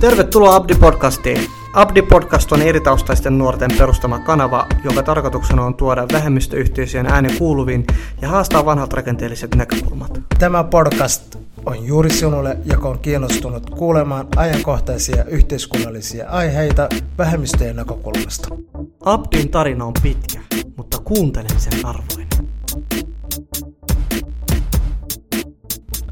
Tervetuloa 0.00 0.56
Abdi-podcastiin. 0.56 1.50
Abdi-podcast 1.72 2.52
on 2.52 2.62
eritaustaisten 2.62 3.38
nuorten 3.38 3.70
perustama 3.78 4.18
kanava, 4.18 4.66
jonka 4.84 5.02
tarkoituksena 5.02 5.64
on 5.64 5.74
tuoda 5.74 6.06
vähemmistöyhteisöjen 6.12 7.06
ääni 7.06 7.36
kuuluviin 7.38 7.86
ja 8.22 8.28
haastaa 8.28 8.64
vanhat 8.64 8.92
rakenteelliset 8.92 9.54
näkökulmat. 9.54 10.20
Tämä 10.38 10.64
podcast 10.64 11.36
on 11.66 11.86
juuri 11.86 12.10
sinulle, 12.10 12.56
joka 12.64 12.88
on 12.88 12.98
kiinnostunut 12.98 13.70
kuulemaan 13.70 14.28
ajankohtaisia 14.36 15.24
yhteiskunnallisia 15.24 16.28
aiheita 16.28 16.88
vähemmistöjen 17.18 17.76
näkökulmasta. 17.76 18.48
Abdin 19.04 19.48
tarina 19.48 19.84
on 19.84 19.94
pitkä, 20.02 20.40
mutta 20.76 20.98
kuuntelemisen 20.98 21.86
arvoinen. 21.86 22.51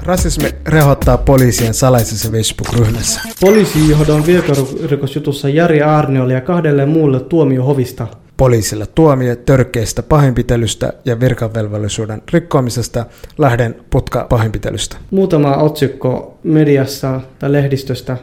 Rasismi 0.03 0.49
rehottaa 0.65 1.17
poliisien 1.17 1.73
salaisessa 1.73 2.31
Facebook-ryhmässä. 2.31 3.21
Poliisijohdon 3.41 4.25
virkarikosjutussa 4.25 5.49
Jari 5.49 5.81
Aarnioli 5.81 6.33
ja 6.33 6.41
kahdelle 6.41 6.85
muulle 6.85 7.19
tuomio 7.19 7.63
hovista. 7.63 8.07
Poliisille 8.37 8.85
tuomio 8.95 9.35
törkeästä 9.35 10.03
pahinpitelystä 10.03 10.93
ja 11.05 11.19
virkavelvollisuuden 11.19 12.21
rikkomisesta 12.33 13.05
Lähden 13.37 13.75
putka 13.89 14.25
pahinpitelystä. 14.29 14.97
Muutama 15.11 15.55
otsikko 15.55 16.39
mediassa 16.43 17.21
tai 17.39 17.51
lehdistöstä 17.51 18.17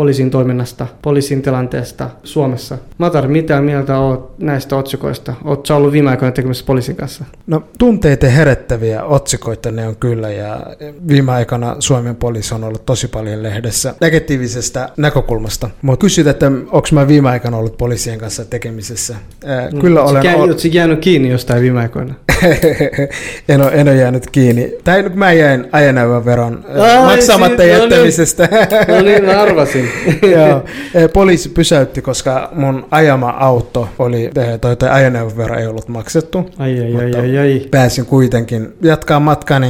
poliisin 0.00 0.30
toiminnasta, 0.30 0.86
poliisin 1.02 1.42
tilanteesta 1.42 2.10
Suomessa. 2.24 2.78
Matar, 2.98 3.28
mitä 3.28 3.60
mieltä 3.60 3.98
olet 3.98 4.20
näistä 4.38 4.76
otsikoista? 4.76 5.34
Oletko 5.44 5.74
ollut 5.76 5.92
viime 5.92 6.10
aikoina 6.10 6.32
tekemässä 6.32 6.64
poliisin 6.66 6.96
kanssa? 6.96 7.24
No 7.46 7.62
tunteita 7.78 8.26
herättäviä 8.26 9.04
otsikoita 9.04 9.70
ne 9.70 9.86
on 9.88 9.96
kyllä 9.96 10.30
ja 10.30 10.60
viime 11.08 11.32
aikana 11.32 11.76
Suomen 11.78 12.16
poliisi 12.16 12.54
on 12.54 12.64
ollut 12.64 12.86
tosi 12.86 13.08
paljon 13.08 13.42
lehdessä 13.42 13.94
negatiivisesta 14.00 14.88
näkökulmasta. 14.96 15.70
Mutta 15.82 16.00
kysyt, 16.04 16.26
että 16.26 16.46
onko 16.46 16.88
mä 16.92 17.08
viime 17.08 17.28
aikana 17.30 17.56
ollut 17.56 17.78
poliisien 17.78 18.18
kanssa 18.18 18.44
tekemisessä? 18.44 19.16
Ää, 19.46 19.70
Mm. 19.70 19.80
kyllä 19.80 20.02
olen. 20.02 20.34
Oletko 20.36 20.62
jäänyt 20.72 20.98
kiinni 21.00 21.30
jostain 21.30 21.62
viime 21.62 21.80
aikoina? 21.80 22.14
en, 23.48 23.62
ole, 23.62 23.70
en 23.74 23.88
ole 23.88 23.96
jäänyt 23.96 24.30
kiinni. 24.30 24.72
Tai 24.84 25.02
nyt 25.02 25.14
mä 25.14 25.32
jäin 25.32 25.68
ajoneuvoveron 25.72 26.64
maksamatta 27.06 27.62
siitä- 27.62 27.78
no 27.78 27.84
niin. 27.86 27.90
jättämisestä. 27.90 28.48
No 28.88 29.02
niin, 29.02 29.24
mä 29.24 29.42
arvasin. 29.42 29.89
Joo, 30.36 30.62
eh, 30.94 31.10
poliisi 31.12 31.48
pysäytti, 31.48 32.02
koska 32.02 32.48
mun 32.52 32.86
ajama 32.90 33.30
auto 33.30 33.88
oli, 33.98 34.30
toi, 34.60 34.76
toi 34.76 34.88
ajoneuvovero 34.90 35.58
ei 35.58 35.66
ollut 35.66 35.88
maksettu. 35.88 36.50
Ai, 36.58 36.78
ai, 36.80 36.84
ai, 36.96 37.04
Mutta 37.04 37.18
ai, 37.18 37.38
ai. 37.38 37.66
Pääsin 37.70 38.06
kuitenkin 38.06 38.72
jatkaa 38.82 39.20
matkani, 39.20 39.66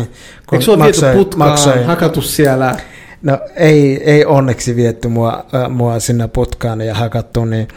kun 0.47 0.57
Eikö 0.57 0.65
sua 0.65 0.77
viety 0.79 0.89
maksoin- 1.01 1.17
putkaan, 1.17 1.51
maksoin- 1.51 1.85
hakattu 1.85 2.23
siellä? 2.23 2.77
No 3.23 3.39
ei, 3.57 4.03
ei 4.05 4.25
onneksi 4.25 4.77
vietty 4.77 5.09
mua, 5.09 5.45
äh, 5.55 5.71
mua 5.71 5.99
sinne 6.01 6.29
putkaan 6.29 6.81
ja 6.81 6.95
hakattu, 6.95 7.45
niin, 7.45 7.69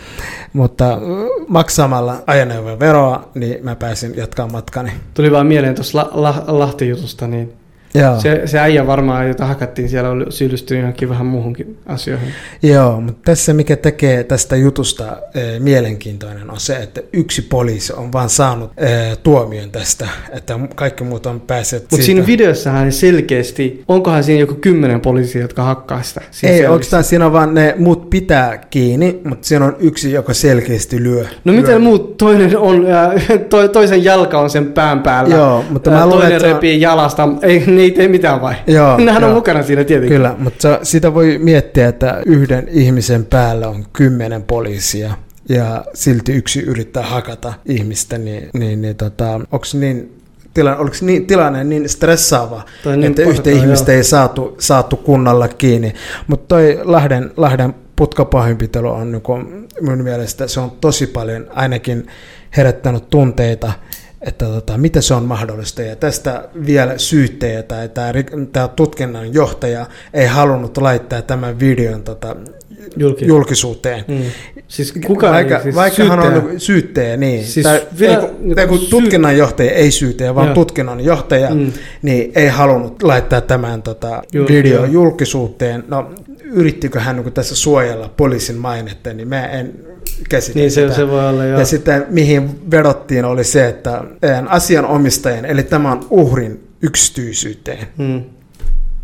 mutta 0.53 0.91
äh, 0.94 1.00
maksamalla 1.47 2.23
ajoneuvoveroa, 2.28 3.30
niin 3.35 3.57
mä 3.63 3.75
pääsin 3.75 4.13
jatkaa 4.17 4.47
matkani. 4.47 4.91
Tuli 5.13 5.31
vaan 5.31 5.47
mieleen 5.47 5.75
tuossa 5.75 5.97
la, 5.97 6.09
la, 6.13 6.44
Lahti-jutusta, 6.47 7.28
niin 7.28 7.53
Joo, 7.95 8.19
se, 8.19 8.41
se 8.45 8.59
äijä 8.59 8.88
varmaan, 8.88 9.27
jota 9.27 9.45
hakattiin 9.45 9.89
siellä, 9.89 10.09
oli 10.09 10.25
syyllistynyt 10.30 10.81
johonkin 10.81 11.09
vähän 11.09 11.25
muuhunkin 11.25 11.77
asioihin. 11.86 12.30
Joo, 12.63 13.02
mutta 13.02 13.22
tässä 13.25 13.53
mikä 13.53 13.75
tekee 13.75 14.23
tästä 14.23 14.55
jutusta 14.55 15.17
e, 15.35 15.59
mielenkiintoinen 15.59 16.52
on 16.52 16.59
se, 16.59 16.75
että 16.75 17.02
yksi 17.13 17.41
poliisi 17.41 17.94
on 17.94 18.13
vaan 18.13 18.30
saanut 18.30 18.72
e, 18.77 19.16
tuomion 19.23 19.72
tästä, 19.72 20.08
että 20.31 20.59
kaikki 20.75 21.03
muut 21.03 21.25
on 21.25 21.41
päässeet 21.41 21.83
Mutta 21.91 22.05
siinä 22.05 22.25
videossahan 22.27 22.91
selkeästi, 22.91 23.83
onkohan 23.88 24.23
siinä 24.23 24.39
joku 24.39 24.53
kymmenen 24.53 25.02
poliisia, 25.02 25.41
jotka 25.41 25.63
hakkaa 25.63 26.03
sitä? 26.03 26.22
Siinä 26.31 26.55
ei, 26.55 26.67
oikeastaan 26.67 27.03
siinä 27.03 27.25
on 27.25 27.33
vaan 27.33 27.53
ne 27.53 27.75
muut 27.78 28.09
pitää 28.09 28.57
kiinni, 28.57 29.22
mutta 29.23 29.47
siinä 29.47 29.66
on 29.66 29.75
yksi, 29.80 30.11
joka 30.11 30.33
selkeästi 30.33 31.03
lyö. 31.03 31.25
No 31.44 31.53
miten 31.53 31.69
lyö. 31.69 31.80
muut, 31.80 32.17
toinen 32.17 32.57
on, 32.57 32.85
ää, 32.91 33.13
to, 33.50 33.67
toisen 33.67 34.03
jalka 34.03 34.40
on 34.40 34.50
sen 34.50 34.66
pään 34.66 35.00
päällä. 35.03 35.35
Joo, 35.35 35.66
mutta 35.69 35.91
mä 35.91 36.06
luulen, 36.06 36.22
toinen 36.22 36.50
on- 36.50 36.53
repii 36.53 36.81
jalasta, 36.81 37.29
ei, 37.41 37.63
ne 37.67 37.82
ei 37.83 37.91
tee 37.91 38.07
mitään 38.07 38.41
vai? 38.41 38.55
Joo, 38.67 38.97
Nehän 39.05 39.23
on 39.23 39.29
joo. 39.29 39.35
mukana 39.35 39.63
siinä 39.63 39.83
tietenkin. 39.83 40.17
Kyllä, 40.17 40.35
mutta 40.38 40.79
sitä 40.83 41.13
voi 41.13 41.38
miettiä, 41.38 41.88
että 41.88 42.21
yhden 42.25 42.67
ihmisen 42.71 43.25
päällä 43.25 43.67
on 43.67 43.85
kymmenen 43.94 44.44
poliisia 44.44 45.13
ja 45.49 45.85
silti 45.93 46.33
yksi 46.33 46.61
yrittää 46.61 47.03
hakata 47.03 47.53
ihmistä, 47.66 48.17
niin, 48.17 48.49
niin, 48.53 48.81
niin 48.81 48.95
tota, 48.95 49.33
onko 49.33 49.66
niin, 49.73 50.22
tilanne, 50.53 50.79
oliko 50.79 50.95
niin, 51.01 51.27
tilanne 51.27 51.63
niin 51.63 51.89
stressaava, 51.89 52.66
niin 52.85 53.03
että 53.03 53.22
yhtä 53.22 53.31
pakottava, 53.31 53.55
ihmistä 53.55 53.91
joo. 53.91 53.97
ei 53.97 54.03
saatu, 54.03 54.55
saatu 54.59 54.97
kunnolla 54.97 55.47
kiinni. 55.47 55.93
Mutta 56.27 56.45
toi 56.47 56.79
Lahden, 56.83 57.31
Lahden 57.38 57.75
putkapahoinpitely 57.95 58.91
on 58.91 59.11
niin 59.11 59.23
mun 59.81 60.03
mielestä 60.03 60.47
se 60.47 60.59
on 60.59 60.72
tosi 60.72 61.07
paljon 61.07 61.47
ainakin 61.49 62.07
herättänyt 62.57 63.09
tunteita, 63.09 63.72
että 64.23 64.45
tota, 64.45 64.78
mitä 64.78 65.01
se 65.01 65.13
on 65.13 65.23
mahdollista. 65.23 65.81
Ja 65.81 65.95
tästä 65.95 66.50
vielä 66.66 66.97
syyttäjä 66.97 67.63
tai 67.63 67.89
tämä, 67.89 68.67
tutkinnan 68.75 69.34
johtaja 69.34 69.85
ei 70.13 70.25
halunnut 70.28 70.78
laittaa 70.78 71.22
tämän 71.22 71.59
videon 71.59 72.03
tota, 72.03 72.35
Julki. 72.97 73.25
julkisuuteen. 73.28 74.06
Mm. 74.07 74.22
Siis 74.67 74.94
kuka 75.07 75.31
vaikka, 75.31 75.56
ei, 75.57 75.63
siis 75.63 75.75
vaikka 75.75 76.03
hän 76.03 76.19
syyttäjä? 76.22 76.53
on 76.53 76.59
syyttäjä, 76.59 77.17
niin. 77.17 77.44
Siis 77.45 77.63
tai, 77.63 77.81
vielä- 78.00 78.16
ei, 78.16 78.28
kun, 78.28 78.56
tai 78.56 78.67
kun 78.67 78.79
syy- 78.79 78.89
tutkinnanjohtaja, 78.89 79.72
ei 79.72 79.91
syyttäjä, 79.91 80.35
vaan 80.35 80.47
Joo. 80.47 80.53
tutkinnanjohtaja, 80.55 81.50
Mm. 81.55 81.72
niin 82.01 82.31
ei 82.35 82.47
halunnut 82.47 83.03
laittaa 83.03 83.41
tämän 83.41 83.81
tota, 83.81 84.23
Julki- 84.34 84.53
video 84.53 84.75
joo. 84.75 84.85
julkisuuteen. 84.85 85.84
No, 85.88 86.11
yrittikö 86.43 86.99
hän 86.99 87.15
niin 87.15 87.33
tässä 87.33 87.55
suojella 87.55 88.09
poliisin 88.17 88.55
mainetta, 88.57 89.13
niin 89.13 89.27
mä 89.27 89.45
en 89.45 89.73
käsitä 90.29 90.59
Niin 90.59 90.71
se, 90.71 90.81
sitä. 90.81 90.93
se 90.95 91.07
voi 91.07 91.29
olla 91.29 91.45
joo. 91.45 91.59
Ja 91.59 91.65
sitten 91.65 92.05
mihin 92.09 92.71
vedottiin 92.71 93.25
oli 93.25 93.43
se, 93.43 93.67
että 93.67 94.03
eh, 94.23 94.37
asianomistajan, 94.47 95.45
eli 95.45 95.63
tämä 95.63 95.91
on 95.91 96.07
uhrin 96.09 96.67
yksityisyyteen. 96.81 97.87
Mm. 97.97 98.23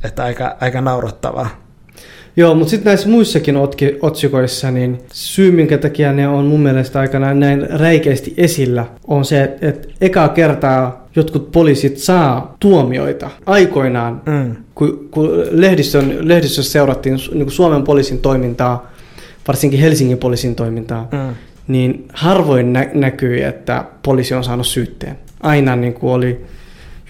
Että 0.03 0.23
aika, 0.23 0.57
aika 0.59 0.81
naurattavaa. 0.81 1.68
Joo, 2.39 2.55
mutta 2.55 2.69
sitten 2.71 2.85
näissä 2.89 3.09
muissakin 3.09 3.57
otki, 3.57 3.97
otsikoissa, 4.01 4.71
niin 4.71 4.97
syy, 5.13 5.51
minkä 5.51 5.77
takia 5.77 6.13
ne 6.13 6.27
on 6.27 6.45
mun 6.45 6.59
mielestä 6.59 6.99
aikana 6.99 7.33
näin 7.33 7.67
räikeästi 7.69 8.33
esillä, 8.37 8.85
on 9.07 9.25
se, 9.25 9.43
että, 9.61 9.87
ekaa 10.01 10.29
kertaa 10.29 11.07
jotkut 11.15 11.51
poliisit 11.51 11.97
saa 11.97 12.55
tuomioita 12.59 13.29
aikoinaan, 13.45 14.21
Mm. 14.25 14.55
kun, 14.75 15.07
kun 15.11 15.29
lehdistön, 15.51 16.17
lehdistössä 16.27 16.71
seurattiin 16.71 17.15
niin 17.15 17.43
kuin 17.45 17.51
Suomen 17.51 17.83
poliisin 17.83 18.19
toimintaa, 18.19 18.91
varsinkin 19.47 19.79
Helsingin 19.79 20.17
poliisin 20.17 20.55
toimintaa, 20.55 21.07
Mm. 21.11 21.35
niin 21.67 22.05
harvoin 22.13 22.73
nä- 22.73 22.89
näkyi, 22.93 23.41
että 23.41 23.85
poliisi 24.03 24.33
on 24.33 24.43
saanut 24.43 24.67
syytteen. 24.67 25.17
Aina 25.41 25.75
niin 25.75 25.93
kuin 25.93 26.13
oli, 26.13 26.41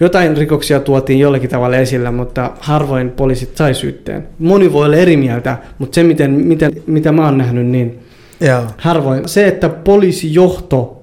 jotain 0.00 0.36
rikoksia 0.36 0.80
tuotiin 0.80 1.18
jollakin 1.18 1.50
tavalla 1.50 1.76
esillä, 1.76 2.12
mutta 2.12 2.50
harvoin 2.60 3.10
poliisit 3.10 3.56
sai 3.56 3.74
syytteen. 3.74 4.28
Moni 4.38 4.72
voi 4.72 4.86
olla 4.86 4.96
eri 4.96 5.16
mieltä, 5.16 5.58
mutta 5.78 5.94
se 5.94 6.02
miten, 6.02 6.30
miten, 6.30 6.72
mitä 6.86 7.12
mä 7.12 7.24
oon 7.24 7.38
nähnyt, 7.38 7.66
niin 7.66 7.98
Joo. 8.40 8.62
harvoin. 8.78 9.28
Se, 9.28 9.48
että 9.48 9.68
poliisijohto 9.68 11.02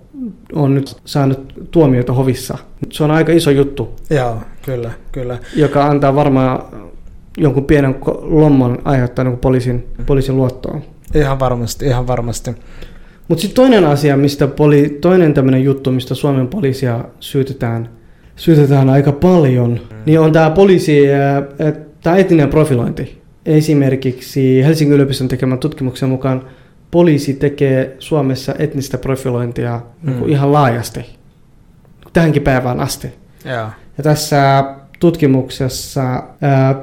on 0.54 0.76
nyt 0.76 0.96
saanut 1.06 1.54
tuomioita 1.72 2.14
hovissa, 2.14 2.58
se 2.92 3.04
on 3.04 3.12
aika 3.12 3.32
iso 3.32 3.52
juttu, 3.52 3.96
Joo, 4.10 4.38
kyllä, 4.66 4.92
kyllä. 5.12 5.38
joka 5.56 5.86
antaa 5.86 6.16
varmaan 6.16 6.62
jonkun 7.38 7.66
pienen 7.66 7.96
lommon 8.22 8.78
aiheuttaa 8.86 9.26
niin 9.26 9.38
poliisin, 9.38 9.88
poliisin 10.06 10.38
luottoon. 10.38 10.82
Ihan 11.16 11.40
varmasti, 11.40 11.86
ihan 11.86 12.08
varmasti. 12.08 12.52
Mutta 13.28 13.42
sitten 13.42 13.56
toinen 13.56 13.86
asia, 13.86 14.18
mistä 14.18 14.48
poli, 14.48 14.98
toinen 15.02 15.34
tämmöinen 15.34 15.64
juttu, 15.64 15.92
mistä 15.92 16.16
Suomen 16.16 16.48
poliisia 16.48 17.06
syytetään, 17.20 17.90
syytetään 18.38 18.90
aika 18.90 19.12
paljon, 19.12 19.80
niin 20.06 20.20
on 20.20 20.32
tämä 20.32 20.50
poliisi, 20.50 21.04
tämä 22.04 22.16
etninen 22.16 22.50
profilointi. 22.50 23.22
Esimerkiksi 23.46 24.64
Helsingin 24.64 24.96
yliopiston 24.96 25.28
tekemän 25.28 25.60
tutkimuksen 25.60 26.10
mukaan 26.10 26.42
poliisi 26.92 27.34
tekee 27.34 27.96
Suomessa 28.00 28.56
etnistä 28.60 28.98
profilointia 28.98 29.82
mm. 30.02 30.14
Mm. 30.14 30.30
ihan 30.30 30.54
laajasti, 30.54 31.06
tähänkin 32.14 32.42
päivään 32.42 32.80
asti. 32.80 33.08
Joo. 33.46 33.68
Ja 33.98 34.04
tässä 34.04 34.64
tutkimuksessa, 35.00 36.24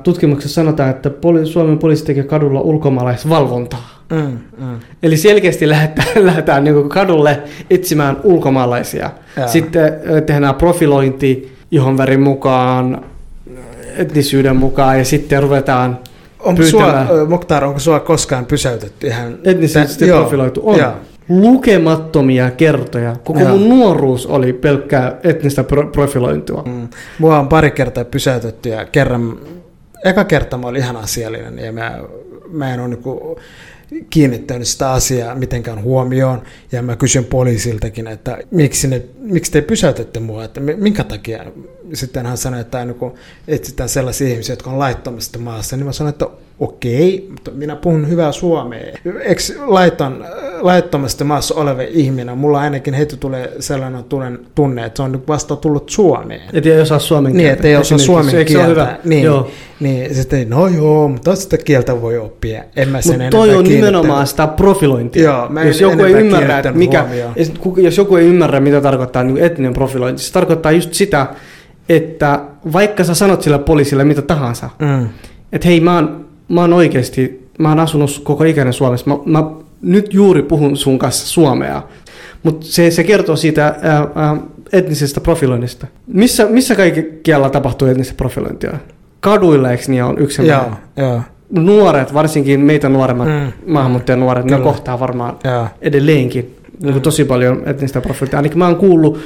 tutkimuksessa 0.03 0.55
sanotaan, 0.55 0.91
että 0.91 1.11
Suomen 1.45 1.79
poliisi 1.79 2.05
tekee 2.05 2.25
kadulla 2.25 2.61
ulkomaalaisvalvontaa. 2.61 3.94
Mm, 4.11 4.39
mm. 4.59 4.79
Eli 5.03 5.17
selkeästi 5.17 5.69
lähdetään, 5.69 6.09
lähdetään 6.27 6.65
niin 6.65 6.89
kadulle 6.89 7.43
etsimään 7.71 8.17
ulkomaalaisia. 8.25 9.11
Jaa. 9.37 9.49
Sitten 9.49 9.93
tehdään 10.27 10.55
profilointi 10.55 11.57
ihon 11.71 11.99
värin 11.99 12.21
mukaan, 12.21 13.05
etnisyyden 13.97 14.57
mukaan 14.57 14.99
ja 14.99 15.05
sitten 15.05 15.43
ruvetaan 15.43 15.99
Onko 16.41 16.63
sua, 16.63 16.81
pyytämään 16.83 17.09
ö, 17.11 17.25
Mukhtar, 17.27 17.65
onko 17.65 17.79
sua 17.79 18.01
koskaan 18.01 18.47
pysäytetty 18.47 19.07
ihan... 19.07 19.39
etnisesti 19.45 20.09
Joo, 20.09 20.21
profiloitu. 20.21 20.61
On. 20.65 20.79
joo. 20.79 20.93
Lukemattomia 21.29 22.51
kertoja. 22.51 23.17
Koko 23.25 23.41
Joo. 23.41 23.49
mun 23.49 23.69
nuoruus 23.69 24.27
oli 24.27 24.53
pelkkää 24.53 25.17
etnistä 25.23 25.65
pro- 25.65 25.87
profilointia. 25.87 26.63
Mm. 26.65 26.89
Mua 27.19 27.39
on 27.39 27.49
pari 27.49 27.71
kertaa 27.71 28.05
pysäytetty 28.05 28.69
ja 28.69 28.85
kerran 28.85 29.39
eka 30.05 30.25
kerta 30.25 30.59
mä 30.59 30.67
olin 30.67 30.83
ihan 30.83 30.97
asiallinen 30.97 31.59
ja 31.59 31.73
mä, 31.73 31.99
mä 32.49 32.75
en 32.75 32.81
ole 32.81 32.89
niin 32.89 33.03
kiinnittänyt 34.11 34.69
sitä 34.69 34.93
asiaa 34.93 35.35
mitenkään 35.35 35.83
huomioon. 35.83 36.43
Ja 36.73 36.83
mä 36.83 36.97
kysyn 36.97 37.25
poliisiltakin, 37.25 38.07
että 38.07 38.39
miksi, 38.51 38.89
ne, 38.89 39.03
miksi 39.19 39.53
te 39.53 39.63
pysäytätte 39.63 40.21
mua, 40.21 40.45
että 40.45 40.61
minkä 40.61 41.05
takia. 41.05 41.45
Sitten 41.93 42.27
hän 42.27 42.37
sanoi, 42.37 42.61
että 42.61 42.85
niin 42.85 43.13
etsitään 43.49 43.89
sellaisia 43.89 44.29
ihmisiä, 44.29 44.53
jotka 44.53 44.71
on 44.71 44.79
laittomasti 44.79 45.39
maassa. 45.39 45.77
Niin 45.77 45.87
mä 45.87 45.93
sanoin, 45.93 46.13
että 46.13 46.27
okei, 46.61 47.27
mutta 47.31 47.51
minä 47.51 47.77
puhun 47.77 48.09
hyvää 48.09 48.33
suomea. 48.33 48.81
Eikö 49.21 49.43
laiton, 49.67 50.25
laittomasti 50.61 51.25
maassa 51.25 51.55
oleva 51.55 51.83
ihminen, 51.83 52.39
mulla 52.39 52.61
ainakin 52.61 52.95
heitä 52.95 53.17
tulee 53.17 53.53
sellainen 53.61 54.05
tunne, 54.55 54.85
että 54.85 54.97
se 54.97 55.03
on 55.03 55.23
vasta 55.29 55.57
tullut 55.57 55.89
Suomeen. 55.89 56.41
Et 56.53 56.67
ei 56.67 56.81
osaa 56.81 56.99
suomen 56.99 57.33
kieltä. 57.33 57.43
Niin, 57.43 57.53
että 57.53 57.69
ei 57.69 57.77
osaa 57.77 57.99
suomen 57.99 58.47
kieltä. 58.47 58.67
Hyvä? 58.67 58.99
Niin, 59.05 59.25
joo. 59.25 59.51
niin 59.81 60.15
sitten, 60.15 60.51
no 60.51 60.67
joo, 60.69 61.09
mutta 61.09 61.37
sitä 61.37 61.59
kieltä 61.59 62.03
voi 62.03 62.19
oppia. 62.19 62.65
En 62.77 62.89
mä 62.89 63.01
sen 63.01 63.21
Mutta 63.21 63.37
toi 63.37 63.55
on 63.55 63.65
nimenomaan 63.65 64.27
sitä 64.27 64.47
profilointia. 64.47 65.25
Joo, 65.25 65.49
mä 65.49 65.65
jos 65.65 65.81
joku 65.81 66.03
ei 66.03 66.13
ymmärrä, 66.13 66.59
että 66.59 66.73
mikä, 66.73 67.07
jos 67.77 67.99
joku 67.99 68.17
ei 68.17 68.27
ymmärrä, 68.27 68.61
mitä 68.61 68.81
tarkoittaa 68.81 69.23
niin 69.23 69.45
etninen 69.45 69.73
profilointi, 69.73 70.23
se 70.23 70.33
tarkoittaa 70.33 70.73
just 70.73 70.95
sitä, 70.95 71.27
että 71.89 72.41
vaikka 72.73 73.05
sä 73.05 73.15
sanot 73.15 73.43
sille 73.43 73.59
poliisille 73.59 74.05
mitä 74.05 74.23
tahansa, 74.23 74.71
mm. 74.79 75.09
että 75.53 75.69
hei 75.69 75.81
mä 75.81 75.95
oon 75.95 76.24
mä 76.49 76.61
oon 76.61 76.73
oikeasti, 76.73 77.49
mä 77.59 77.69
oon 77.69 77.81
asunut 77.81 78.21
koko 78.25 78.45
ikäinen 78.45 78.73
Suomessa, 78.73 79.11
mä, 79.11 79.17
mä 79.27 79.51
nyt 79.83 80.15
juuri 80.15 80.43
puhun 80.43 80.77
sun 80.77 80.99
kanssa 80.99 81.27
suomea, 81.27 81.83
mutta 82.43 82.67
se, 82.67 82.91
se 82.91 83.05
kertoo 83.05 83.37
siitä 83.37 83.65
ää, 83.83 84.07
ää, 84.15 84.37
etnisestä 84.73 85.21
profiloinnista. 85.21 85.87
Missä, 86.07 86.47
missä 86.47 86.75
kaikkialla 86.75 87.51
tapahtuu 87.51 87.89
etnistä 87.89 88.15
profilointia? 88.17 88.73
Kaduilla, 89.21 89.71
eikö 89.71 89.85
niin 89.89 90.05
on 90.05 90.19
yksi 90.19 90.47
joo, 90.47 90.73
joo. 90.97 91.21
Nuoret, 91.51 92.15
varsinkin 92.15 92.61
meitä 92.61 92.89
nuoremmat 92.89 93.29
mm. 93.29 93.73
maahanmuuttajanuoret, 93.73 94.45
ne 94.45 94.59
kohtaa 94.59 95.01
varmaan 95.01 95.37
joo. 95.45 95.67
edelleenkin 95.81 96.57
mm. 96.83 97.01
tosi 97.01 97.25
paljon 97.25 97.63
etnistä 97.67 98.01
profilointia. 98.01 98.39
Ainakin 98.39 98.59
mä 98.59 98.67
oon 98.67 98.77
kuullut 98.77 99.19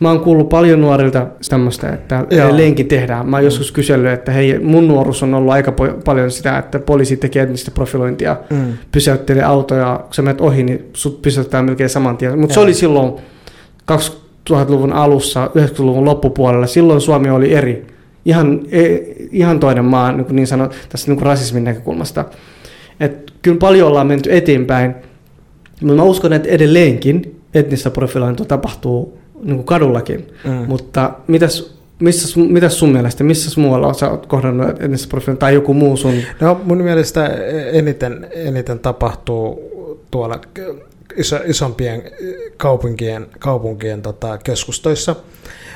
Mä 0.00 0.08
oon 0.08 0.20
kuullut 0.20 0.48
paljon 0.48 0.80
nuorilta 0.80 1.26
tämmöistä, 1.48 1.88
että 1.88 2.26
edelleenkin 2.30 2.88
tehdään. 2.88 3.28
Mä 3.28 3.36
oon 3.36 3.42
mm. 3.42 3.44
joskus 3.44 3.72
kysellyt, 3.72 4.12
että 4.12 4.32
hei, 4.32 4.58
mun 4.58 4.88
nuoruus 4.88 5.22
on 5.22 5.34
ollut 5.34 5.52
aika 5.52 5.70
po- 5.70 6.02
paljon 6.04 6.30
sitä, 6.30 6.58
että 6.58 6.78
poliisi 6.78 7.16
tekee 7.16 7.42
etnistä 7.42 7.70
profilointia, 7.70 8.36
mm. 8.50 8.72
pysäyttelee 8.92 9.42
autoja, 9.42 10.00
kun 10.04 10.14
sä 10.14 10.22
menet 10.22 10.40
ohi, 10.40 10.62
niin 10.62 10.90
sut 10.92 11.22
pysäyttää 11.22 11.62
melkein 11.62 11.90
saman 11.90 12.16
tien. 12.16 12.38
Mutta 12.38 12.54
se 12.54 12.60
oli 12.60 12.74
silloin 12.74 13.12
2000-luvun 13.92 14.92
alussa, 14.92 15.46
90-luvun 15.46 16.04
loppupuolella. 16.04 16.66
Silloin 16.66 17.00
Suomi 17.00 17.30
oli 17.30 17.54
eri. 17.54 17.86
Ihan, 18.24 18.60
e, 18.70 18.84
ihan 19.30 19.60
toinen 19.60 19.84
maa 19.84 20.12
niin, 20.12 20.26
niin 20.30 20.46
sanot, 20.46 20.74
tässä 20.88 21.12
niin 21.12 21.22
rasismin 21.22 21.64
näkökulmasta. 21.64 22.24
Et 23.00 23.32
kyllä 23.42 23.58
paljon 23.58 23.88
ollaan 23.88 24.06
menty 24.06 24.36
eteenpäin, 24.36 24.94
mutta 25.80 25.94
mä 25.96 26.02
uskon, 26.02 26.32
että 26.32 26.48
edelleenkin 26.48 27.40
etnistä 27.54 27.90
profilointia 27.90 28.46
tapahtuu 28.46 29.19
niin 29.42 29.56
kuin 29.56 29.66
kadullakin. 29.66 30.34
Mm. 30.44 30.50
Mutta 30.50 31.10
mitäs, 31.26 31.74
missä, 31.98 32.40
mitäs 32.40 32.78
sun 32.78 32.92
mielestä, 32.92 33.24
missä 33.24 33.60
muualla 33.60 33.92
sä 33.92 34.10
oot 34.10 34.26
kohdannut 34.26 34.82
etnistä 34.82 35.08
profiilia 35.08 35.38
tai 35.38 35.54
joku 35.54 35.74
muu 35.74 35.96
sun? 35.96 36.14
No 36.40 36.60
mun 36.64 36.78
mielestä 36.78 37.26
eniten, 37.72 38.28
eniten 38.34 38.78
tapahtuu 38.78 39.70
tuolla 40.10 40.40
iso, 41.16 41.36
isompien 41.44 42.02
kaupunkien, 42.56 43.26
kaupunkien 43.38 44.02
tota, 44.02 44.38
keskustoissa, 44.38 45.16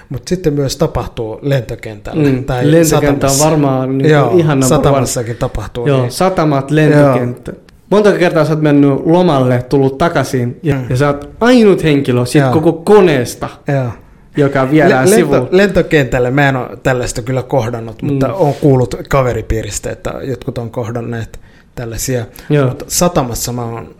mutta 0.08 0.28
sitten 0.28 0.52
myös 0.52 0.76
tapahtuu 0.76 1.38
lentokentällä. 1.43 2.28
Mm, 2.28 2.44
tai 2.44 2.72
lentokenttä 2.72 3.26
on 3.26 3.38
varmaan 3.38 3.99
niin 3.99 4.11
ihan 4.37 4.62
satamassakin 4.62 5.37
tapahtuu. 5.37 5.87
Joo, 5.87 6.00
niin. 6.00 6.11
satamat, 6.11 6.70
lentokenttä. 6.70 7.52
Joo. 7.52 7.63
Monta 7.90 8.12
kertaa 8.12 8.44
sä 8.44 8.52
oot 8.52 8.62
mennyt 8.62 8.90
lomalle, 9.04 9.62
tullut 9.62 9.98
takaisin 9.98 10.60
ja, 10.62 10.75
mm. 10.75 10.86
ja 10.90 10.96
sä 10.96 11.06
oot 11.06 11.31
ainut 11.40 11.84
henkilö 11.84 12.26
siitä 12.26 12.50
koko 12.50 12.72
koneesta, 12.72 13.48
Joo. 13.69 13.88
joka 14.36 14.70
viedään 14.70 15.10
Le- 15.10 15.16
lento, 15.16 15.48
Lentokentälle 15.50 16.31
mä 16.31 16.48
en 16.48 16.56
ole 16.56 16.78
tällaista 16.82 17.22
kyllä 17.22 17.42
kohdannut, 17.42 18.02
mm. 18.02 18.12
mutta 18.12 18.34
on 18.34 18.54
kuullut 18.54 18.94
kaveripiiristä, 19.08 19.90
että 19.90 20.14
jotkut 20.22 20.58
on 20.58 20.70
kohdanneet 20.70 21.40
tällaisia. 21.75 22.26
Joo. 22.50 22.69
Mutta 22.69 22.84
satamassa 22.88 23.52
mä 23.52 23.64
oon 23.64 23.94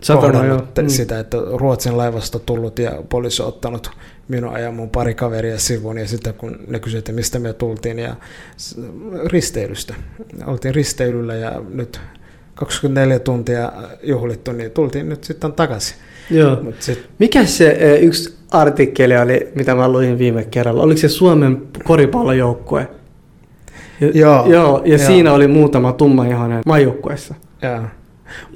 Satama, 0.00 0.20
kohdannut 0.20 0.60
joo. 0.78 0.82
Mm. 0.82 0.88
sitä, 0.88 1.20
että 1.20 1.36
Ruotsin 1.52 1.96
laivasta 1.96 2.38
tullut 2.38 2.78
ja 2.78 3.02
poliisi 3.08 3.42
on 3.42 3.48
ottanut 3.48 3.90
minun 4.28 4.60
ja 4.60 4.70
mun 4.70 4.90
pari 4.90 5.14
kaveria 5.14 5.58
sivuun 5.58 5.98
ja 5.98 6.08
sitten 6.08 6.34
kun 6.34 6.58
ne 6.68 6.78
kysyivät, 6.78 7.02
että 7.02 7.12
mistä 7.12 7.38
me 7.38 7.52
tultiin 7.52 7.98
ja 7.98 8.16
risteilystä. 9.26 9.94
Oltiin 10.46 10.74
risteilyllä 10.74 11.34
ja 11.34 11.62
nyt 11.68 12.00
24 12.54 13.18
tuntia 13.18 13.72
juhlittu, 14.02 14.52
niin 14.52 14.70
tultiin 14.70 15.08
nyt 15.08 15.24
sitten 15.24 15.52
takaisin. 15.52 15.96
Joo. 16.30 16.62
Mut 16.62 16.82
sit... 16.82 17.08
Mikä 17.18 17.44
se 17.44 17.70
e, 17.70 17.98
yksi 17.98 18.36
artikkeli 18.50 19.16
oli, 19.16 19.48
mitä 19.54 19.74
mä 19.74 19.88
luin 19.88 20.18
viime 20.18 20.44
kerralla? 20.44 20.82
Oliko 20.82 21.00
se 21.00 21.08
Suomen 21.08 21.62
koripallojoukkue? 21.84 22.88
Ja, 24.00 24.08
joo. 24.14 24.46
joo 24.46 24.82
ja 24.84 24.96
joo. 24.96 25.06
siinä 25.06 25.32
oli 25.32 25.48
muutama 25.48 25.92
tummajahainen 25.92 26.60
maajoukkueessa. 26.66 27.34
Joo. 27.62 27.82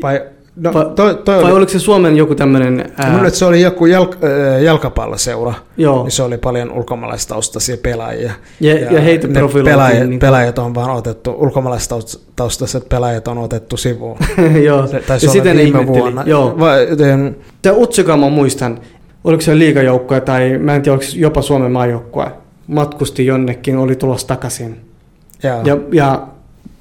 Vai 0.02 0.22
No, 0.58 0.74
Va, 0.74 0.84
toi, 0.84 1.14
toi 1.14 1.36
vai 1.36 1.44
oli, 1.44 1.52
oliko 1.52 1.72
se 1.72 1.78
Suomen 1.78 2.16
joku 2.16 2.34
tämmöinen... 2.34 2.92
Ää... 2.96 3.30
se 3.30 3.44
oli 3.44 3.60
joku 3.60 3.86
jalk, 3.86 4.16
äh, 4.24 4.62
jalkapalloseura, 4.62 5.54
Joo. 5.76 6.02
niin 6.02 6.10
se 6.10 6.22
oli 6.22 6.38
paljon 6.38 6.72
ulkomaalaistaustaisia 6.72 7.76
pelaajia. 7.82 8.32
Ja, 8.60 8.74
ja, 8.74 8.92
ja 8.92 9.00
heitä 9.00 9.28
pelaajat, 9.64 10.08
niin 10.08 10.20
pelaajat 10.20 10.58
on 10.58 10.74
vaan 10.74 10.90
otettu, 10.90 11.34
ulkomaalaistaustaiset 11.38 12.88
pelaajat 12.88 13.28
on 13.28 13.38
otettu 13.38 13.76
sivuun. 13.76 14.16
Joo, 14.66 14.86
se 14.86 15.00
taisi 15.00 15.26
ja 15.26 15.32
sitä 15.32 15.54
viime 15.54 15.86
vuonna. 15.86 16.22
Joo. 16.26 16.58
Va, 16.58 16.76
joten... 16.76 17.36
Tämä 17.62 17.76
Utsika 17.76 18.16
mä 18.16 18.28
muistan, 18.28 18.80
oliko 19.24 19.40
se 19.40 19.58
liigajoukkue 19.58 20.20
tai 20.20 20.58
mä 20.58 20.74
en 20.74 20.82
tiedä, 20.82 20.94
oliko 20.94 21.12
jopa 21.16 21.42
Suomen 21.42 21.72
maajoukkue, 21.72 22.26
matkusti 22.66 23.26
jonnekin, 23.26 23.76
oli 23.76 23.96
tulossa 23.96 24.26
takaisin. 24.26 24.80
Ja, 25.42 25.60
ja, 25.64 25.76
ja 25.92 26.26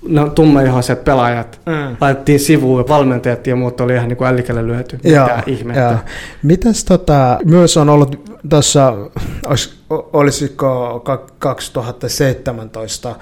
no, 0.08 0.30
tummaihoiset 0.30 1.04
pelaajat 1.04 1.60
mm. 1.66 1.98
laitettiin 2.02 2.40
sivuun 2.40 2.82
ja 2.82 2.88
valmentajat 2.88 3.48
ja 3.48 3.56
muut 3.56 3.82
oli 3.82 3.94
ihan 3.94 4.08
niin 4.08 4.18
kuin 4.18 4.28
ällikälle 4.28 4.68
lyöty. 4.68 5.00
Mitä 5.04 5.44
ihmettä. 5.46 5.82
Joo. 5.82 5.96
Mitäs 6.44 6.84
tota, 6.84 7.40
myös 7.46 7.78
on 7.78 7.90
ollut 7.90 8.40
tuossa, 8.50 8.94
olis, 9.46 9.80
olisiko 9.90 11.04
2017 11.40 13.16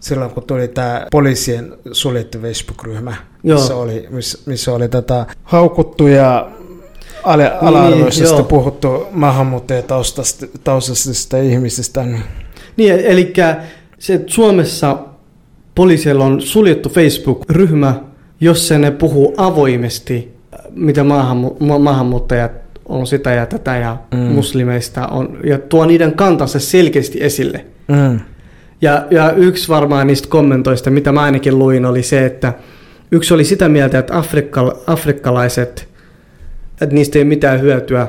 silloin 0.00 0.30
kun 0.30 0.42
tuli 0.42 0.68
tämä 0.68 1.06
poliisien 1.10 1.74
suljettu 1.92 2.38
Facebook-ryhmä, 2.38 3.14
missä 3.42 3.76
oli, 3.76 4.06
missä, 4.10 4.38
missä 4.46 4.72
oli 4.72 4.88
tätä 4.88 5.26
haukuttuja 5.42 6.50
ala-arvoisesta 7.24 8.36
niin, 8.36 8.46
puhuttu 8.46 9.06
maahanmuuttajataustaisista 9.10 11.38
ihmisistä. 11.38 12.04
Niin, 12.76 12.94
eli 12.94 13.32
se 13.98 14.24
Suomessa 14.26 14.96
poliisilla 15.74 16.24
on 16.24 16.40
suljettu 16.40 16.88
Facebook-ryhmä, 16.88 17.94
jossa 18.40 18.78
ne 18.78 18.90
puhuu 18.90 19.34
avoimesti, 19.36 20.34
mitä 20.70 21.02
maahanmu- 21.02 21.78
maahanmuuttajat 21.78 22.52
on 22.86 23.06
sitä 23.06 23.30
ja 23.30 23.46
tätä 23.46 23.76
ja 23.76 23.96
mm. 24.14 24.18
muslimeista 24.18 25.06
on, 25.06 25.38
ja 25.44 25.58
tuo 25.58 25.86
niiden 25.86 26.12
kantansa 26.12 26.58
selkeästi 26.58 27.24
esille. 27.24 27.64
Mm. 27.88 28.20
Ja, 28.82 29.06
ja 29.10 29.32
yksi 29.32 29.68
varmaan 29.68 30.06
niistä 30.06 30.28
kommentoista, 30.28 30.90
mitä 30.90 31.12
mä 31.12 31.22
ainakin 31.22 31.58
luin, 31.58 31.86
oli 31.86 32.02
se, 32.02 32.26
että 32.26 32.52
yksi 33.12 33.34
oli 33.34 33.44
sitä 33.44 33.68
mieltä, 33.68 33.98
että 33.98 34.18
afrikkal, 34.18 34.72
afrikkalaiset, 34.86 35.88
että 36.80 36.94
niistä 36.94 37.18
ei 37.18 37.24
mitään 37.24 37.60
hyötyä 37.60 38.06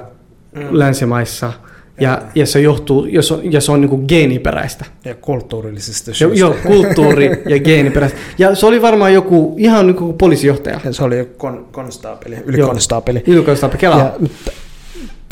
mm. 0.55 0.67
länsimaissa– 0.71 1.53
ja, 1.99 2.21
ja 2.35 2.45
se 2.45 2.61
johtuu, 2.61 3.05
ja 3.05 3.21
se 3.21 3.33
on, 3.33 3.53
ja 3.53 3.61
se 3.61 3.71
on 3.71 3.81
niin 3.81 4.05
geeniperäistä. 4.07 4.85
Ja 5.05 5.15
kulttuurillisesta 5.15 6.13
syystä. 6.13 6.39
Joo, 6.39 6.55
kulttuuri 6.65 7.25
ja 7.49 7.59
geeniperäistä. 7.59 8.19
Ja 8.37 8.55
se 8.55 8.65
oli 8.65 8.81
varmaan 8.81 9.13
joku 9.13 9.55
ihan 9.57 9.87
niin 9.87 9.95
kuin 9.95 10.17
poliisijohtaja. 10.17 10.79
Ja 10.85 10.93
se 10.93 11.03
oli 11.03 11.17
joku 11.17 11.33
kon, 11.37 11.67
konstaapeli, 11.71 12.37
ylikonstaapeli. 12.45 13.23
Ylikonstaapeli, 13.27 13.79
Kela. 13.79 13.97
Ja, 13.97 14.13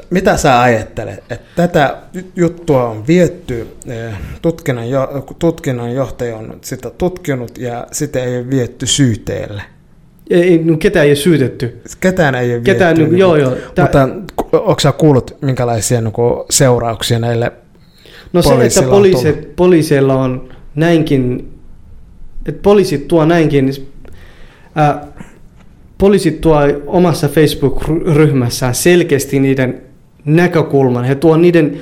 mitä 0.10 0.38
sä 0.38 0.62
ajattelet, 0.62 1.24
että 1.30 1.40
tätä 1.56 1.98
juttua 2.36 2.90
on 2.90 3.08
vietty, 3.08 3.68
eh, 3.88 4.14
tutkinnan, 4.42 4.90
jo, 4.90 5.26
tutkinnan 5.40 5.94
johtaja 5.94 6.38
on 6.38 6.58
sitä 6.62 6.90
tutkinut 6.90 7.58
ja 7.58 7.88
sitä 7.92 8.24
ei 8.24 8.38
ole 8.38 8.50
vietty 8.50 8.86
syyteelle? 8.86 9.62
Ei, 10.30 10.58
no 10.64 10.78
ketään 10.78 11.06
ei 11.06 11.10
ole 11.10 11.16
syytetty. 11.16 11.82
Ketään 12.00 12.36
ei 12.36 12.54
ole 12.54 12.62
ketään, 12.62 12.98
vietty. 12.98 13.12
Niin, 13.12 13.20
joo, 13.20 13.36
joo. 13.36 13.56
Tää... 13.76 13.86
Mutta 13.86 14.10
onko 14.52 14.80
sä 14.80 14.92
kuullut, 14.92 15.38
minkälaisia 15.42 16.02
niin 16.02 16.14
kuin, 16.14 16.44
seurauksia 16.50 17.20
näille 17.20 17.52
No 18.34 18.42
se, 18.42 18.66
että 18.66 18.82
poliisit, 18.82 19.56
poliiseilla 19.56 20.16
on 20.16 20.50
näinkin, 20.76 21.54
että 22.46 22.62
poliisit 22.62 23.08
tuo 23.08 23.26
näinkin, 23.26 23.74
ää, 24.76 25.08
poliisit 25.98 26.42
tuo 26.42 26.56
omassa 26.88 27.28
Facebook-ryhmässään 27.28 28.76
selkeästi 28.76 29.40
niiden 29.40 29.82
näkökulman. 30.26 31.04
He 31.04 31.16
tuo 31.16 31.38
niiden, 31.38 31.78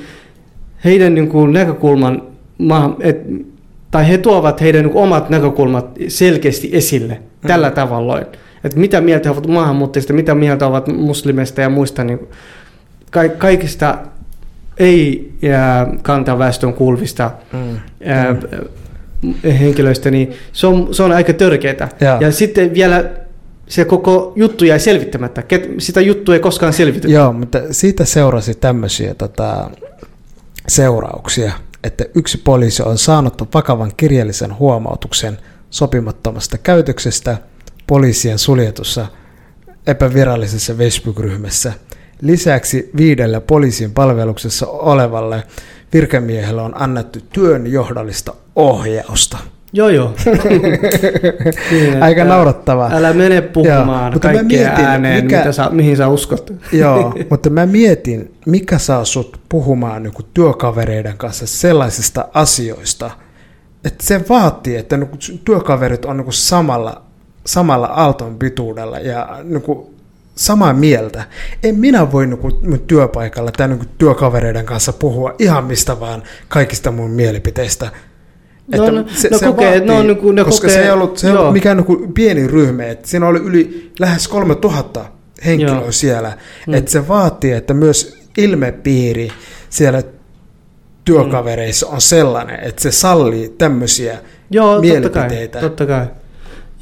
heidän 0.85 1.15
niin 1.15 1.29
kuin 1.29 1.53
näkökulman, 1.53 2.21
että 2.99 3.29
tai 3.91 4.09
he 4.09 4.17
tuovat 4.17 4.61
heidän 4.61 4.83
niin 4.83 4.93
kuin, 4.93 5.03
omat 5.03 5.29
näkökulmat 5.29 5.89
selkeästi 6.07 6.69
esille 6.73 7.13
mm. 7.13 7.47
tällä 7.47 7.71
tavalla. 7.71 8.21
Että 8.63 8.79
mitä 8.79 9.01
mieltä 9.01 9.29
he 9.29 9.33
ovat 9.33 9.47
maahanmuuttajista, 9.47 10.13
mitä 10.13 10.35
mieltä 10.35 10.67
ovat 10.67 10.87
muslimeista 10.87 11.61
ja 11.61 11.69
muista 11.69 12.03
niin, 12.03 12.19
ka- 13.09 13.29
kaikista 13.37 13.97
ei 14.77 15.33
kantaväestön 16.01 16.73
kuuluvista 16.73 17.31
mm. 17.53 17.79
ää, 18.05 18.33
mm. 18.33 19.33
henkilöistä, 19.43 20.11
niin 20.11 20.33
se 20.53 20.67
on, 20.67 20.93
se 20.93 21.03
on 21.03 21.11
aika 21.11 21.33
törkeää. 21.33 21.89
Ja. 22.01 22.17
ja 22.21 22.31
sitten 22.31 22.73
vielä 22.73 23.09
se 23.67 23.85
koko 23.85 24.33
juttu 24.35 24.65
jäi 24.65 24.79
selvittämättä. 24.79 25.43
Sitä 25.77 26.01
juttua 26.01 26.35
ei 26.35 26.39
koskaan 26.39 26.73
selvitetty. 26.73 27.11
Joo, 27.11 27.33
mutta 27.33 27.61
siitä 27.71 28.05
seurasi 28.05 28.55
tämmöisiä 28.55 29.13
tota, 29.13 29.69
seurauksia, 30.67 31.51
että 31.83 32.05
yksi 32.15 32.37
poliisi 32.37 32.83
on 32.83 32.97
saanut 32.97 33.53
vakavan 33.53 33.91
kirjallisen 33.97 34.59
huomautuksen 34.59 35.37
sopimattomasta 35.69 36.57
käytöksestä 36.57 37.37
poliisien 37.87 38.39
suljetussa 38.39 39.07
epävirallisessa 39.87 40.73
Facebook-ryhmässä. 40.73 41.73
Lisäksi 42.21 42.89
viidellä 42.97 43.41
poliisin 43.41 43.91
palveluksessa 43.91 44.67
olevalle 44.67 45.43
virkamiehelle 45.93 46.61
on 46.61 46.81
annettu 46.81 47.19
työnjohdollista 47.33 48.33
ohjausta. 48.55 49.37
Joo, 49.73 49.89
joo. 49.89 50.13
niin, 51.71 52.03
Aika 52.03 52.23
naurattavaa. 52.23 52.91
Älä 52.93 53.13
mene 53.13 53.41
puhumaan 53.41 54.11
joo, 54.11 54.19
kaikkea 54.19 54.43
mietin, 54.43 54.85
ääneen, 54.85 55.23
mikä, 55.23 55.37
mitä 55.37 55.51
sä, 55.51 55.69
mihin 55.71 55.97
sä 55.97 56.07
uskot. 56.07 56.53
joo, 56.71 57.13
mutta 57.29 57.49
mä 57.49 57.65
mietin, 57.65 58.33
mikä 58.45 58.77
saa 58.77 59.05
sut 59.05 59.39
puhumaan 59.49 60.03
niin 60.03 60.13
työkavereiden 60.33 61.17
kanssa 61.17 61.47
sellaisista 61.47 62.27
asioista, 62.33 63.11
että 63.83 64.05
se 64.05 64.21
vaatii, 64.29 64.75
että 64.75 64.97
niin 64.97 65.09
työkaverit 65.45 66.05
on 66.05 66.17
niin 66.17 66.33
samalla, 66.33 67.01
samalla 67.45 67.87
aalton 67.87 68.37
pituudella 68.37 68.99
ja 68.99 69.39
niin 69.43 69.63
samaa 70.39 70.73
mieltä. 70.73 71.23
En 71.63 71.75
minä 71.75 72.11
voi 72.11 72.27
niin 72.27 72.39
mun 72.41 72.79
työpaikalla 72.87 73.51
tai 73.51 73.67
niin 73.67 73.89
työkavereiden 73.97 74.65
kanssa 74.65 74.93
puhua 74.93 75.35
ihan 75.39 75.63
mistä 75.63 75.99
vaan 75.99 76.23
kaikista 76.47 76.91
mun 76.91 77.11
mielipiteistä– 77.11 77.89
No, 78.77 78.91
no, 78.91 79.05
se, 79.07 79.29
no, 79.29 79.37
se 79.37 79.45
kokee, 79.45 79.71
vaatii, 79.71 79.87
no, 79.87 80.03
niin 80.03 80.35
ne 80.35 80.43
koska 80.43 80.67
kokee, 80.67 80.75
se 80.75 80.83
ei 80.83 80.91
ollut, 80.91 81.17
se 81.17 81.27
ei 81.27 81.33
ollut 81.33 81.53
mikään 81.53 81.77
niin 81.77 82.13
pieni 82.13 82.47
ryhmä, 82.47 82.85
että 82.85 83.07
siinä 83.07 83.27
oli 83.27 83.39
yli 83.39 83.91
lähes 83.99 84.27
3000 84.27 85.05
henkilöä 85.45 85.73
joo. 85.73 85.91
siellä, 85.91 86.37
mm. 86.67 86.73
että 86.73 86.91
se 86.91 87.07
vaatii, 87.07 87.51
että 87.51 87.73
myös 87.73 88.17
ilmepiiri 88.37 89.31
siellä 89.69 90.03
työkavereissa 91.05 91.87
mm. 91.87 91.93
on 91.93 92.01
sellainen, 92.01 92.59
että 92.59 92.81
se 92.81 92.91
sallii 92.91 93.49
tämmöisiä 93.49 94.17
Joo, 94.51 94.81
mielipiteitä. 94.81 95.59
Totta 95.59 95.85
kai, 95.85 96.07
totta 96.07 96.11
kai. 96.11 96.25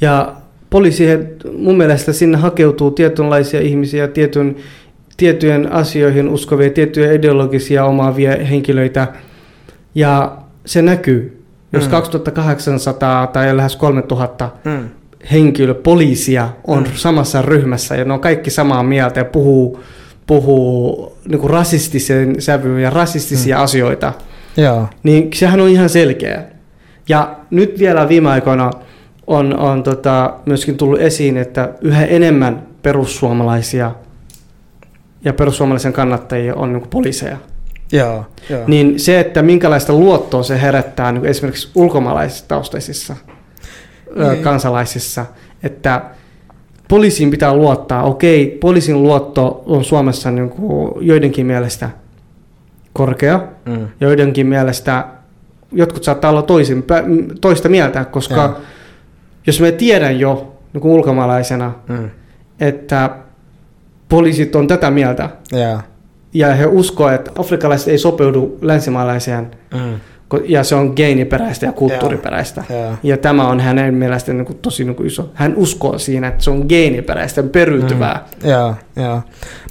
Ja 0.00 0.36
poliisi, 0.70 1.04
mun 1.58 1.76
mielestä 1.76 2.12
sinne 2.12 2.38
hakeutuu 2.38 2.90
tietynlaisia 2.90 3.60
ihmisiä, 3.60 4.08
tietyn, 4.08 4.56
tiettyjen 5.16 5.72
asioihin 5.72 6.28
uskovia, 6.28 6.70
tiettyjä 6.70 7.12
ideologisia 7.12 7.84
omaavia 7.84 8.44
henkilöitä, 8.44 9.08
ja 9.94 10.38
se 10.66 10.82
näkyy. 10.82 11.34
Jos 11.72 11.84
mm. 11.84 11.90
2800 11.90 13.26
tai 13.26 13.56
lähes 13.56 13.76
3000 13.76 14.50
mm. 14.64 14.88
henkilö, 15.32 15.74
poliisia 15.74 16.48
on 16.66 16.82
mm. 16.82 16.90
samassa 16.94 17.42
ryhmässä 17.42 17.96
ja 17.96 18.04
ne 18.04 18.12
on 18.12 18.20
kaikki 18.20 18.50
samaa 18.50 18.82
mieltä 18.82 19.20
ja 19.20 19.24
puhuu, 19.24 19.80
puhuu 20.26 21.16
niin 21.28 21.50
rasistisen 21.50 22.36
sävyyn 22.38 22.82
ja 22.82 22.90
rasistisia 22.90 23.56
mm. 23.56 23.62
asioita, 23.62 24.12
Joo. 24.56 24.88
niin 25.02 25.28
sehän 25.34 25.60
on 25.60 25.68
ihan 25.68 25.88
selkeä. 25.88 26.44
Ja 27.08 27.36
nyt 27.50 27.78
vielä 27.78 28.08
viime 28.08 28.30
aikoina 28.30 28.70
on, 29.28 29.58
on 29.58 29.82
tota, 29.82 30.34
myöskin 30.46 30.76
tullut 30.76 31.00
esiin, 31.00 31.36
että 31.36 31.68
yhä 31.80 32.04
enemmän 32.04 32.66
perussuomalaisia 32.82 33.90
ja 35.24 35.32
perussuomalaisen 35.32 35.92
kannattajia 35.92 36.54
on 36.54 36.72
niin 36.72 36.88
poliiseja. 36.90 37.36
Joo, 37.92 38.26
joo. 38.50 38.64
Niin 38.66 39.00
se, 39.00 39.20
että 39.20 39.42
minkälaista 39.42 39.92
luottoa 39.92 40.42
se 40.42 40.60
herättää 40.60 41.12
niin 41.12 41.26
esimerkiksi 41.26 41.70
ulkomaalaistaustaisissa 41.74 43.16
niin. 44.16 44.42
kansalaisissa, 44.42 45.26
että 45.62 46.02
poliisiin 46.88 47.30
pitää 47.30 47.54
luottaa. 47.54 48.02
Okei, 48.02 48.58
poliisin 48.60 49.02
luotto 49.02 49.62
on 49.66 49.84
Suomessa 49.84 50.30
niin 50.30 50.50
kuin 50.50 50.92
joidenkin 51.00 51.46
mielestä 51.46 51.90
korkea, 52.92 53.40
mm. 53.64 53.88
joidenkin 54.00 54.46
mielestä 54.46 55.04
jotkut 55.72 56.04
saattaa 56.04 56.30
olla 56.30 56.42
toisin, 56.42 56.84
toista 57.40 57.68
mieltä, 57.68 58.04
koska 58.04 58.34
Joo. 58.34 58.56
Jos 59.48 59.60
me 59.60 59.72
tiedän 59.72 60.20
jo 60.20 60.58
niin 60.72 60.80
kuin 60.80 60.92
ulkomaalaisena, 60.92 61.74
mm. 61.88 62.10
että 62.60 63.10
poliisit 64.08 64.56
on 64.56 64.66
tätä 64.66 64.90
mieltä, 64.90 65.30
yeah 65.54 65.84
ja 66.34 66.54
he 66.54 66.66
uskovat, 66.66 67.14
että 67.14 67.30
afrikalaiset 67.38 67.88
ei 67.88 67.98
sopeudu 67.98 68.58
länsimaalaiseen, 68.62 69.50
mm. 69.74 70.00
ja 70.44 70.64
se 70.64 70.74
on 70.74 70.92
geeniperäistä 70.96 71.66
ja 71.66 71.72
kulttuuriperäistä. 71.72 72.64
Ja, 72.68 72.76
ja. 72.76 72.96
ja 73.02 73.16
tämä 73.16 73.48
on 73.48 73.60
hänen 73.60 73.94
mielestään 73.94 74.38
niin 74.38 74.46
kuin 74.46 74.58
tosi 74.58 74.84
niin 74.84 74.96
kuin 74.96 75.06
iso. 75.06 75.30
Hän 75.34 75.56
uskoo 75.56 75.98
siinä, 75.98 76.28
että 76.28 76.44
se 76.44 76.50
on 76.50 76.64
geeniperäistä, 76.68 77.42
periytyvää. 77.42 78.24
Mm. 78.42 78.50
Ja, 78.50 78.74
ja. 78.96 79.22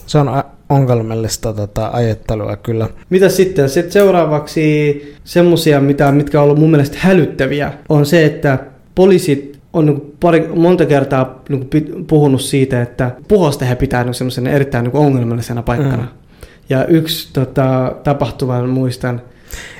Se 0.05 0.17
on 0.17 0.43
ongelmallista 0.69 1.53
tota, 1.53 1.89
ajattelua 1.93 2.55
kyllä. 2.55 2.89
Mitä 3.10 3.29
sitten? 3.29 3.69
Sitten 3.69 3.91
seuraavaksi 3.91 5.15
semmoisia, 5.24 5.81
mitä, 5.81 6.12
mitkä 6.12 6.39
on 6.39 6.43
ollut 6.43 6.60
mun 6.60 6.72
mielestä 6.72 6.98
hälyttäviä, 7.00 7.74
on 7.89 8.05
se, 8.05 8.25
että 8.25 8.60
poliisit 8.96 9.57
on 9.74 9.86
niin 9.86 10.14
pari, 10.20 10.48
monta 10.56 10.86
kertaa 10.86 11.42
niin 11.50 11.70
puhunut 12.08 12.42
siitä, 12.42 12.82
että 12.82 13.12
puhosta 13.28 13.66
he 13.66 13.76
pitää 13.76 14.04
niin 14.04 14.48
erittäin 14.48 14.84
niin 14.84 14.96
ongelmallisena 14.96 15.64
paikkana. 15.64 16.04
Mm. 16.04 16.08
Ja 16.70 16.86
yksi 16.86 17.34
tota, 17.34 17.96
tapahtuman 18.04 18.70
muistan. 18.70 19.22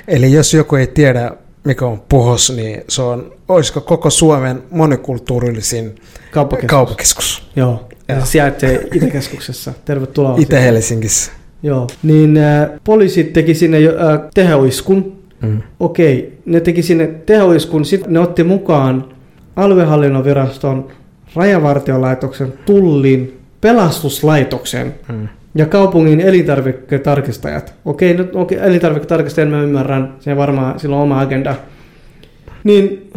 Eli 0.08 0.32
jos 0.32 0.54
joku 0.54 0.76
ei 0.76 0.86
tiedä, 0.86 1.30
mikä 1.64 1.86
on 1.86 2.02
Puhos, 2.08 2.52
niin 2.56 2.84
se 2.88 3.02
on, 3.02 3.32
olisiko 3.48 3.80
koko 3.80 4.10
Suomen 4.10 4.62
monikulttuurillisin 4.70 5.94
kauppakeskus. 6.30 6.70
kauppakeskus. 6.70 7.50
Joo, 7.56 7.88
ja 8.08 8.20
se 8.20 8.26
sijaitsee 8.26 8.88
Itäkeskuksessa. 8.94 9.72
Tervetuloa. 9.84 10.36
Itä-Helsingissä. 10.42 11.32
Joo, 11.62 11.86
niin 12.02 12.36
äh, 12.36 12.68
poliisit 12.84 13.32
teki 13.32 13.54
sinne 13.54 13.78
äh, 13.78 14.20
tehoiskun. 14.34 15.18
Mm. 15.42 15.62
Okei, 15.80 16.38
ne 16.46 16.60
teki 16.60 16.82
sinne 16.82 17.06
tehoiskun, 17.06 17.84
sitten 17.84 18.12
ne 18.12 18.20
otti 18.20 18.44
mukaan 18.44 19.17
aluehallinnon 19.58 20.24
viraston, 20.24 20.88
rajavartiolaitoksen, 21.34 22.52
tullin, 22.66 23.40
pelastuslaitoksen. 23.60 24.94
Mm 25.08 25.28
ja 25.54 25.66
kaupungin 25.66 26.20
elintarviketarkistajat. 26.20 27.74
Okei, 27.84 28.14
nyt 28.14 28.36
okei, 28.36 28.58
elintarviketarkistajat 28.58 29.50
mä 29.50 29.62
ymmärrän, 29.62 30.14
se 30.20 30.36
varmaan 30.36 30.80
sillä 30.80 30.96
on 30.96 31.02
oma 31.02 31.20
agenda. 31.20 31.54
Niin 32.64 33.10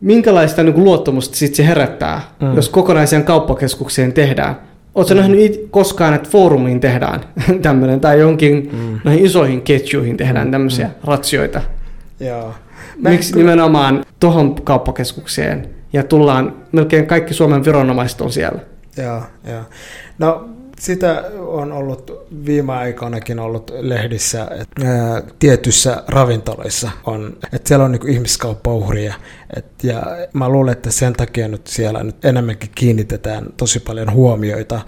minkälaista 0.00 0.62
niin 0.62 0.74
kuin 0.74 0.84
luottamusta 0.84 1.36
sit 1.36 1.54
se 1.54 1.66
herättää, 1.66 2.20
mm. 2.42 2.56
jos 2.56 2.68
kokonaiseen 2.68 3.24
kauppakeskukseen 3.24 4.12
tehdään? 4.12 4.56
Oletko 4.94 5.14
mm. 5.14 5.20
nähnyt 5.20 5.66
koskaan, 5.70 6.14
että 6.14 6.28
foorumiin 6.30 6.80
tehdään 6.80 7.20
tämmöinen, 7.62 8.00
tai 8.00 8.20
jonkin 8.20 8.70
mm. 8.72 9.00
näihin 9.04 9.24
isoihin 9.24 9.62
ketjuihin 9.62 10.16
tehdään 10.16 10.46
mm. 10.46 10.52
tämmöisiä 10.52 10.86
mm. 10.86 10.92
ratsioita? 11.04 11.60
Joo. 12.20 12.54
Miksi 12.96 13.32
kyllä... 13.32 13.44
nimenomaan 13.44 14.04
tuohon 14.20 14.54
kauppakeskukseen 14.54 15.68
ja 15.94 16.02
tullaan, 16.02 16.56
melkein 16.72 17.06
kaikki 17.06 17.34
Suomen 17.34 17.64
viranomaiset 17.64 18.20
on 18.20 18.32
siellä? 18.32 18.60
Joo, 18.96 19.22
joo. 19.48 19.62
No 20.18 20.48
sitä 20.78 21.24
on 21.36 21.72
ollut 21.72 22.28
viime 22.46 22.72
aikoinakin 22.72 23.38
ollut 23.38 23.72
lehdissä, 23.80 24.48
että 24.60 25.22
tietyissä 25.38 26.02
ravintoloissa 26.08 26.90
on, 27.04 27.36
että 27.52 27.68
siellä 27.68 27.84
on 27.84 27.92
niin 27.92 28.08
ihmiskauppauhria. 28.08 29.14
Et, 29.56 29.66
ja 29.82 30.02
mä 30.32 30.48
luulen, 30.48 30.72
että 30.72 30.90
sen 30.90 31.12
takia 31.12 31.48
nyt 31.48 31.66
siellä 31.66 32.02
nyt 32.02 32.24
enemmänkin 32.24 32.70
kiinnitetään 32.74 33.46
tosi 33.56 33.80
paljon 33.80 34.12
huomioita 34.12 34.80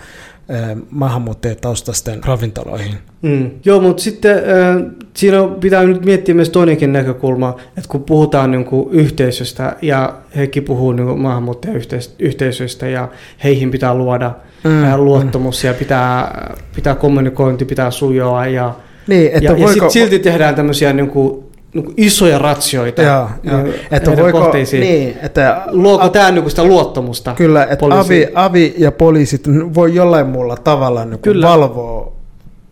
maahanmuuttajataustaisten 0.90 2.24
ravintoloihin. 2.24 2.94
Mm. 3.22 3.50
Joo, 3.64 3.80
mutta 3.80 4.02
sitten 4.02 4.36
äh, 4.36 4.92
siinä 5.14 5.38
pitää 5.60 5.82
nyt 5.82 6.04
miettiä 6.04 6.34
myös 6.34 6.50
toinenkin 6.50 6.92
näkökulma, 6.92 7.56
että 7.68 7.88
kun 7.88 8.04
puhutaan 8.04 8.50
niin 8.50 8.64
kuin 8.64 8.88
yhteisöstä 8.90 9.76
ja 9.82 10.14
hekin 10.36 10.64
puhuu 10.64 10.92
niin 10.92 11.18
maahanmuuttajayhteisöistä 11.18 12.88
ja 12.88 13.08
heihin 13.44 13.70
pitää 13.70 13.94
luoda 13.94 14.34
mm. 14.64 15.04
luottamus 15.04 15.64
ja 15.64 15.74
pitää, 15.74 16.54
pitää 16.74 16.94
kommunikointi, 16.94 17.64
pitää 17.64 17.90
sujoa 17.90 18.46
ja, 18.46 18.74
niin, 19.06 19.26
että 19.26 19.44
ja, 19.44 19.50
voiko... 19.50 19.70
ja 19.70 19.72
sit 19.72 19.90
silti 19.90 20.18
tehdään 20.18 20.54
tämmöisiä 20.54 20.92
niin 20.92 21.10
kuin, 21.10 21.45
niin 21.76 21.94
isoja 21.96 22.38
ratsioita 22.38 23.02
joo. 23.02 23.28
Niin, 23.42 23.74
että 23.90 24.16
voiko, 24.16 24.40
kohteisiin. 24.40 24.80
Niin, 24.80 25.16
että, 25.22 25.62
Luoko 25.66 26.04
a, 26.04 26.08
tämä 26.08 26.30
niin 26.30 26.50
sitä 26.50 26.64
luottamusta 26.64 27.34
Kyllä, 27.34 27.64
että 27.64 27.86
avi, 27.90 28.28
avi 28.34 28.74
ja 28.78 28.92
poliisit 28.92 29.48
voi 29.74 29.94
jollain 29.94 30.26
muulla 30.26 30.56
tavalla 30.56 31.04
niin 31.04 31.20
kuin 31.20 31.42
valvoa 31.42 32.16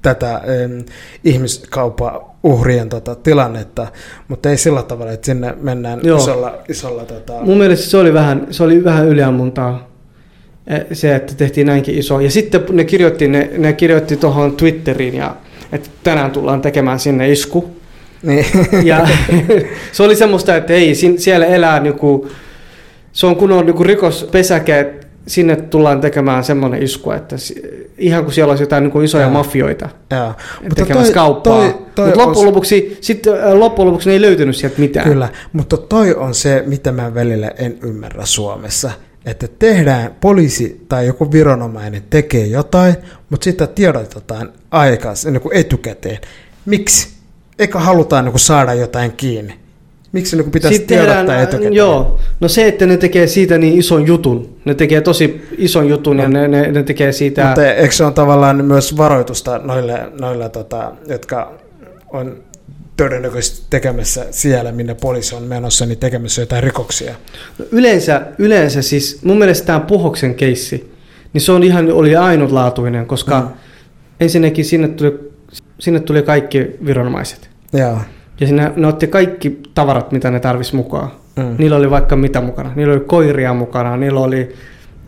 tätä 0.03 0.41
em, 0.45 0.85
uhrien 2.45 2.89
tota, 2.89 3.15
tilannetta, 3.15 3.87
mutta 4.29 4.51
ei 4.51 4.57
sillä 4.57 4.83
tavalla, 4.83 5.13
että 5.13 5.27
sinne 5.27 5.55
mennään 5.61 6.01
Joo. 6.03 6.19
isolla, 6.19 6.59
isolla 6.69 7.05
tota, 7.05 7.33
Mun 7.41 7.59
mielestä 7.59 7.87
se 7.91 7.97
oli 7.97 8.15
vähän, 8.15 8.47
se 8.51 8.63
oli 8.63 8.85
vähän 8.85 9.09
yliammuntaa 9.09 9.89
eh, 10.67 10.87
se, 10.93 11.15
että 11.15 11.35
tehtiin 11.35 11.67
näinkin 11.67 11.99
iso. 11.99 12.21
Ja 12.21 12.31
sitten 12.31 12.65
ne 12.73 12.85
kirjoitti, 12.85 13.29
ne, 13.29 13.51
ne 13.59 13.73
kirjoitti 13.73 14.17
tuohon 14.17 14.57
Twitteriin, 14.57 15.15
ja, 15.15 15.37
että 15.73 15.91
tänään 16.05 16.31
tullaan 16.31 16.61
tekemään 16.61 16.99
sinne 16.99 17.31
isku. 17.31 17.71
Niin, 18.25 18.47
Ja 18.91 19.09
se 19.93 20.03
oli 20.03 20.17
semmoista, 20.17 20.57
että 20.57 20.73
ei, 20.73 20.95
sin- 20.95 21.21
siellä 21.21 21.47
elää 21.47 21.81
niinku, 21.81 22.29
se 23.13 23.27
on 23.27 23.37
kun 23.37 23.53
on 23.53 23.67
niinku 23.67 23.85
rikospesäke, 23.85 24.81
että 24.81 25.07
sinne 25.27 25.57
tullaan 25.57 26.01
tekemään 26.01 26.45
semmoinen 26.45 26.83
isku, 26.83 27.11
että 27.11 27.37
ihan 27.99 28.25
kuin 28.25 28.35
siellä 28.35 28.51
olisi 28.51 28.63
jotain 28.63 28.83
niinku 28.83 29.01
isoja 29.01 29.25
Joo. 29.25 29.33
mafioita 29.33 29.89
joo. 30.11 30.33
tekemässä 30.75 31.15
kauppaa. 31.15 31.61
toi, 31.61 31.75
toi 31.95 32.07
Mutta 32.07 32.21
loppujen 32.21 32.47
lopuksi, 32.47 32.99
sitten, 33.01 33.33
äh, 33.35 33.53
loppujen 33.53 33.87
lopuksi 33.87 34.09
ne 34.09 34.13
ei 34.13 34.21
löytynyt 34.21 34.57
sieltä 34.57 34.81
mitään. 34.81 35.09
Kyllä, 35.09 35.29
mutta 35.53 35.77
toi 35.77 36.15
on 36.15 36.35
se, 36.35 36.63
mitä 36.67 36.93
mä 36.93 37.15
välillä 37.15 37.51
en 37.59 37.79
ymmärrä 37.83 38.27
Suomessa. 38.27 38.91
Että 39.27 39.49
tehdään, 39.59 40.15
poliisi 40.21 40.85
tai 40.89 41.07
joku 41.07 41.33
viranomainen 41.33 42.03
tekee 42.11 42.47
jotain, 42.47 42.95
mutta 43.31 43.45
sitä 43.45 43.67
tiedotetaan 43.67 44.53
aikaisin, 44.71 45.33
niin 45.33 45.41
kuin 45.41 45.57
etukäteen. 45.57 46.19
Miksi? 46.67 47.14
Eikä 47.59 47.79
halutaan 47.79 48.25
niin 48.25 48.39
saada 48.39 48.75
jotain 48.75 49.13
kiinni? 49.13 49.55
Miksi 50.13 50.37
niin 50.37 50.51
pitäisi 50.51 50.77
Sitten 50.77 50.99
tiedottaa 50.99 51.25
tehdään, 51.25 51.43
etukäteen? 51.43 51.73
Joo, 51.73 52.19
no 52.41 52.49
se, 52.49 52.69
että 52.69 52.87
ne 52.87 52.97
tekee 52.97 53.27
siitä 53.27 53.59
niin 53.59 53.79
ison 53.79 54.07
jutun. 54.07 54.57
Ne 54.65 54.75
tekee 54.75 55.01
tosi 55.01 55.49
ison 55.59 55.89
jutun 55.89 56.19
ja 56.19 56.29
ne, 56.29 56.49
ne, 56.49 56.73
ne 56.73 56.83
tekee 56.83 57.13
siitä... 57.13 57.45
Mutta 57.45 57.73
eikö 57.73 57.95
se 57.95 58.05
on 58.05 58.15
tavallaan 58.15 58.65
myös 58.65 58.97
varoitusta 58.97 59.59
noille, 59.59 60.09
noille 60.21 60.49
tota, 60.49 60.93
jotka 61.09 61.53
on 62.13 62.43
todennäköisesti 62.97 63.67
tekemässä 63.71 64.27
siellä, 64.31 64.73
minne 64.73 64.95
poliisi 64.95 65.35
on 65.35 65.43
menossa, 65.43 65.87
niin 65.87 65.99
tekemässä 65.99 66.43
jotain 66.43 66.63
rikoksia? 66.63 67.15
No 67.59 67.65
yleensä, 67.71 68.23
yleensä 68.39 68.83
siis 68.83 69.23
mun 69.25 69.39
mielestä 69.39 69.67
tämä 69.67 69.81
Puhoksen 69.81 70.35
keissi, 70.35 70.93
niin 71.33 71.43
se 71.43 71.53
on 71.53 71.63
ihan, 71.63 71.93
oli 71.93 72.17
ainutlaatuinen, 72.17 73.07
koska 73.07 73.41
mm. 73.41 73.49
ensinnäkin 74.21 74.65
sinne 74.65 74.89
tuli, 74.89 75.34
sinne 75.85 76.01
tuli 76.01 76.23
kaikki 76.23 76.71
viranomaiset. 76.87 77.51
Joo. 77.73 77.99
Ja 78.41 78.47
sinne, 78.47 78.73
ne 78.77 78.87
otti 78.87 79.07
kaikki 79.07 79.61
tavarat, 79.75 80.13
mitä 80.13 80.31
ne 80.31 80.41
tarvisi 80.41 80.77
mukaan. 80.77 81.11
Mm. 81.37 81.55
Niillä 81.59 81.77
oli 81.77 81.91
vaikka 81.91 82.17
mitä 82.17 82.41
mukana. 82.41 82.73
Niillä 82.75 82.93
oli 82.93 83.01
koiria 83.01 83.55
mukana, 83.55 83.97
niillä 83.97 84.21
oli 84.21 84.55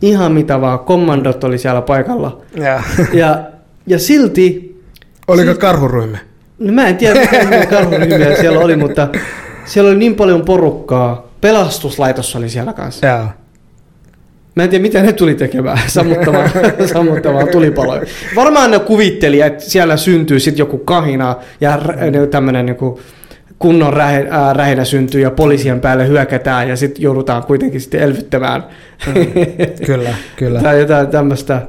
ihan 0.01 0.31
mitä 0.31 0.61
vaan. 0.61 0.79
Kommandot 0.79 1.43
oli 1.43 1.57
siellä 1.57 1.81
paikalla. 1.81 2.41
Ja. 2.55 2.83
Ja, 3.13 3.41
ja 3.87 3.99
silti, 3.99 4.67
Oliko 5.27 5.45
Siis- 5.45 5.57
karhuryhmä? 5.57 6.17
no 6.59 6.73
mä 6.73 6.87
en 6.87 6.97
tiedä 6.97 7.19
mitä 7.19 7.65
karhuryhmiä 7.75 8.35
siellä 8.35 8.59
oli, 8.59 8.75
mutta 8.75 9.07
siellä 9.65 9.89
oli 9.89 9.97
niin 9.99 10.15
paljon 10.15 10.41
porukkaa. 10.41 11.27
Pelastuslaitos 11.41 12.35
oli 12.35 12.49
siellä 12.49 12.73
kanssa. 12.73 13.07
Joo. 13.07 13.25
Mä 14.57 14.63
en 14.63 14.69
tiedä, 14.69 14.81
mitä 14.81 15.01
ne 15.03 15.13
tuli 15.13 15.35
tekemään, 15.35 15.79
sammuttamaan, 15.87 16.49
sammuttamaan 16.93 17.47
tulipaloja. 17.57 18.01
Varmaan 18.35 18.71
ne 18.71 18.79
kuvitteli, 18.79 19.41
että 19.41 19.63
siellä 19.63 19.97
syntyy 19.97 20.39
sitten 20.39 20.59
joku 20.59 20.77
kahina 20.77 21.35
ja 21.61 21.77
rä- 21.77 22.27
tämmöinen 22.31 22.65
niinku 22.65 22.99
kunnon 23.59 23.93
rähe, 23.93 24.27
rähinä 24.53 24.85
syntyy 24.85 25.21
ja 25.21 25.31
poliisien 25.31 25.81
päälle 25.81 26.07
hyökätään 26.07 26.69
ja 26.69 26.75
sitten 26.75 27.01
joudutaan 27.01 27.43
kuitenkin 27.43 27.81
sitten 27.81 28.01
elvyttämään. 28.01 28.63
Mm. 29.07 29.13
Kyllä, 29.85 30.15
kyllä. 30.35 30.61
Tai 30.63 30.79
jotain 30.79 31.07
tämmöistä. 31.07 31.61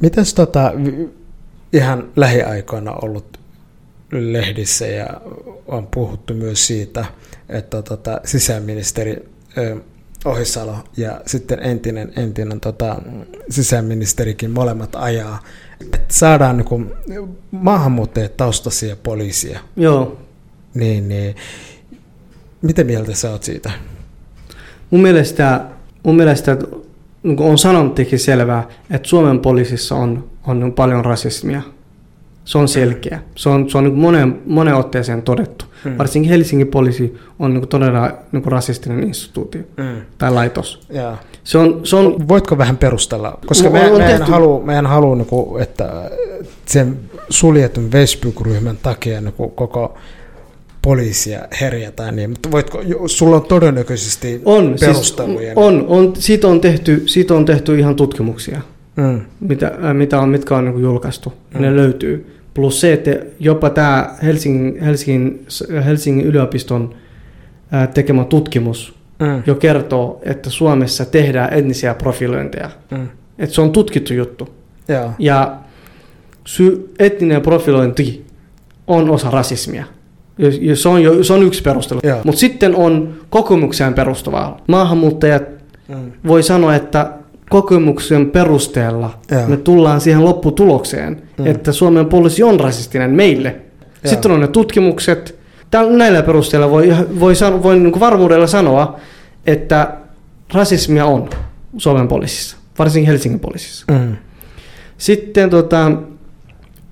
Mitäs 0.00 0.34
tota, 0.34 0.72
ihan 1.72 2.08
lähiaikoina 2.16 2.92
ollut 2.92 3.40
lehdissä 4.12 4.86
ja 4.86 5.06
on 5.66 5.86
puhuttu 5.86 6.34
myös 6.34 6.66
siitä, 6.66 7.04
että 7.48 7.82
tota, 7.82 8.20
sisäministeri 8.24 9.16
Ohisalo 10.24 10.76
ja 10.96 11.20
sitten 11.26 11.58
entinen, 11.62 12.12
entinen 12.16 12.60
tota, 12.60 12.96
sisäministerikin 13.50 14.50
molemmat 14.50 14.94
ajaa, 14.94 15.42
että 15.80 15.98
saadaan 16.08 16.56
niin 16.56 16.92
maahanmuuttajataustaisia 17.50 18.96
poliisia. 18.96 19.60
Joo. 19.76 20.18
Niin, 20.74 21.08
niin, 21.08 21.36
miten 22.62 22.86
mieltä 22.86 23.14
sä 23.14 23.30
oot 23.30 23.42
siitä? 23.42 23.70
Mun 24.90 25.02
mielestä, 25.02 25.64
mun 26.02 26.16
mielestä 26.16 26.56
niin 27.22 27.40
on 27.40 27.58
sanonutkin 27.58 28.18
selvää, 28.18 28.68
että 28.90 29.08
Suomen 29.08 29.40
poliisissa 29.40 29.94
on, 29.94 30.30
on 30.46 30.72
paljon 30.72 31.04
rasismia. 31.04 31.62
Se 32.44 32.58
on 32.58 32.68
selkeä. 32.68 33.22
Se 33.34 33.48
on, 33.48 33.70
se 33.70 33.78
on 33.78 33.84
niin 33.84 33.98
monen, 33.98 34.42
monen 34.46 34.74
otteeseen 34.74 35.22
todettu. 35.22 35.64
Mm. 35.84 35.98
Varsinkin 35.98 36.30
Helsingin 36.30 36.68
poliisi 36.68 37.16
on 37.38 37.54
niin 37.54 37.68
todella 37.68 38.12
niin 38.32 38.44
rasistinen 38.44 39.02
instituutio 39.04 39.62
Mm. 39.76 39.84
tai 40.18 40.30
laitos. 40.32 40.80
Joo. 40.90 41.14
Se 41.44 41.58
on, 41.58 41.80
se 41.84 41.96
on 41.96 42.28
Voitko 42.28 42.58
vähän 42.58 42.76
perustella? 42.76 43.38
Koska 43.46 43.70
mä, 43.70 43.80
on 43.80 43.98
mä 43.98 44.06
en 44.08 44.18
tehty- 44.20 44.30
halua, 44.30 44.64
mä 44.64 44.78
en 44.78 44.86
halua 44.86 45.16
niinku, 45.16 45.58
että 45.60 46.10
sen 46.66 46.96
suljetun 47.30 47.90
Facebook-ryhmän 47.90 48.76
takia 48.82 49.20
niinku 49.20 49.48
koko 49.48 49.98
poliisia 50.82 51.40
herjätään, 51.60 52.16
niin, 52.16 52.30
mutta 52.30 52.50
voitko, 52.50 52.82
sulla 53.06 53.36
on 53.36 53.42
todennäköisesti 53.42 54.42
on, 54.44 54.68
siis, 54.78 54.80
perusteluja. 54.80 55.52
on, 55.56 55.84
on, 55.88 56.12
siitä, 56.18 56.46
on 56.48 56.60
tehty, 56.60 57.02
siitä 57.06 57.34
on 57.34 57.44
tehty 57.44 57.78
ihan 57.78 57.96
tutkimuksia, 57.96 58.60
Mm. 58.96 59.20
mitä, 59.40 59.66
äh, 59.84 59.94
mitä 59.94 60.20
on, 60.20 60.28
mitkä 60.28 60.56
on 60.56 60.64
niin 60.64 60.80
julkaistu. 60.82 61.32
Ja 61.54 61.60
Mm. 61.60 61.66
ne 61.66 61.76
löytyy. 61.76 62.39
Plus 62.60 62.80
se, 62.80 62.92
että 62.92 63.10
jopa 63.38 63.70
tämä 63.70 64.14
Helsingin, 64.22 64.80
Helsingin, 64.80 65.46
Helsingin 65.84 66.26
yliopiston 66.26 66.94
tekemä 67.94 68.24
tutkimus 68.24 68.94
Mm. 69.20 69.42
jo 69.46 69.54
kertoo, 69.54 70.20
että 70.22 70.50
Suomessa 70.50 71.04
tehdään 71.04 71.52
etnisiä 71.52 71.94
profilointeja. 71.94 72.70
Mm. 72.90 73.08
Että 73.38 73.54
se 73.54 73.60
on 73.60 73.72
tutkittu 73.72 74.14
juttu. 74.14 74.48
Joo. 74.88 75.10
Ja 75.18 75.56
sy- 76.44 76.90
etninen 76.98 77.42
profilointi 77.42 78.24
on 78.86 79.10
osa 79.10 79.30
rasismia. 79.30 79.84
Ja- 80.60 80.76
Se 80.76 80.88
on, 80.88 81.02
jo, 81.02 81.24
se 81.24 81.32
on 81.32 81.42
yksi 81.42 81.62
perustelu. 81.62 82.00
Joo. 82.02 82.20
Mutta 82.24 82.40
sitten 82.40 82.74
on 82.76 83.14
kokemukseen 83.30 83.94
perustuvaa. 83.94 84.60
Maahanmuuttajat 84.68 85.42
Mm. 85.88 86.12
voi 86.26 86.42
sanoa, 86.42 86.74
että 86.74 87.10
kokemuksen 87.50 88.30
perusteella 88.30 89.10
Joo. 89.30 89.46
me 89.48 89.56
tullaan 89.56 90.00
siihen 90.00 90.24
lopputulokseen, 90.24 91.22
Mm. 91.38 91.46
että 91.46 91.72
Suomen 91.72 92.06
poliisi 92.06 92.42
on 92.42 92.60
rasistinen 92.60 93.10
meille. 93.10 93.48
Joo. 93.48 94.10
Sitten 94.10 94.30
on 94.32 94.40
ne 94.40 94.48
tutkimukset. 94.48 95.38
Tällä, 95.70 95.92
näillä 95.96 96.22
perusteella 96.22 96.70
voi, 96.70 96.94
voi, 97.20 97.34
sano- 97.34 97.62
voi 97.62 97.78
niin 97.78 98.00
varmuudella 98.00 98.46
sanoa, 98.46 98.96
että 99.46 99.92
rasismia 100.54 101.06
on 101.06 101.30
Suomen 101.76 102.08
poliisissa, 102.08 102.56
varsinkin 102.78 103.06
Helsingin 103.10 103.40
poliisissa. 103.40 103.84
Mm. 103.92 104.16
Sitten 104.98 105.50
tota, 105.50 105.92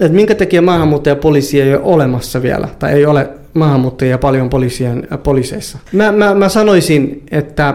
että 0.01 0.13
minkä 0.17 0.35
takia 0.35 0.63
maahanmuuttajapoliisia 0.63 1.65
ei 1.65 1.75
ole 1.75 1.81
olemassa 1.85 2.43
vielä, 2.43 2.69
tai 2.79 2.93
ei 2.93 3.07
ole 3.07 3.31
maahanmuuttajia 3.55 4.19
paljon 4.19 4.51
poliisien, 4.51 5.09
poliiseissa. 5.23 5.79
Mä, 5.93 6.13
mä, 6.13 6.35
mä 6.35 6.49
sanoisin, 6.49 7.23
että 7.31 7.75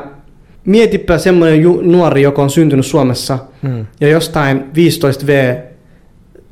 mietipä 0.65 1.17
semmoinen 1.17 1.62
ju, 1.62 1.82
nuori, 1.82 2.21
joka 2.21 2.43
on 2.43 2.49
syntynyt 2.49 2.86
Suomessa, 2.86 3.39
Mm. 3.62 3.86
ja 4.02 4.08
jostain 4.08 4.63
15V 4.73 5.30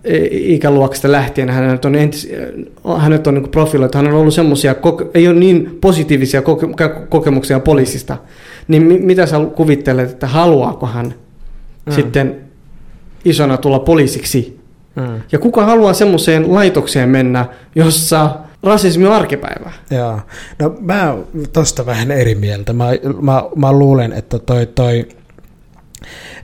e- 0.04 0.28
ikäluokasta 0.32 1.12
lähtien 1.12 1.50
hänet 1.50 1.86
on, 1.86 1.96
entis, 1.96 2.32
hänet 2.98 3.28
on 3.28 3.34
niin 3.34 3.50
profiloitu, 3.50 3.98
hän 3.98 4.08
on 4.08 4.14
ollut 4.14 4.34
semmoisia, 4.34 4.76
ei 5.14 5.28
ole 5.28 5.40
niin 5.40 5.78
positiivisia 5.82 6.42
koke, 6.42 6.68
kokemuksia 7.10 7.60
poliisista, 7.60 8.18
niin 8.68 8.84
mi, 8.84 8.98
mitä 9.00 9.26
sä 9.26 9.38
kuvittelet, 9.56 10.12
että 10.12 10.28
haluaako 10.28 10.86
hän 10.86 11.14
mm. 11.86 11.92
sitten 11.94 12.36
isona 13.26 13.58
tulla 13.58 13.80
poliisiksi? 13.80 14.60
Mm. 14.96 15.22
Ja 15.32 15.40
kuka 15.40 15.66
haluaa 15.66 15.94
semmoiseen 15.94 16.54
laitokseen 16.54 17.10
mennä, 17.10 17.46
jossa 17.76 18.32
rasismi 18.64 19.06
on 19.06 19.14
arkipäivää? 19.14 19.74
Joo. 19.92 20.20
No 20.60 20.76
mä 20.80 21.12
oon 21.12 21.28
tosta 21.54 21.86
vähän 21.86 22.12
eri 22.12 22.36
mieltä. 22.36 22.74
Mä, 22.74 22.86
mä, 23.22 23.44
mä 23.56 23.72
luulen, 23.72 24.14
että 24.14 24.40
toi, 24.40 24.66
toi 24.66 25.08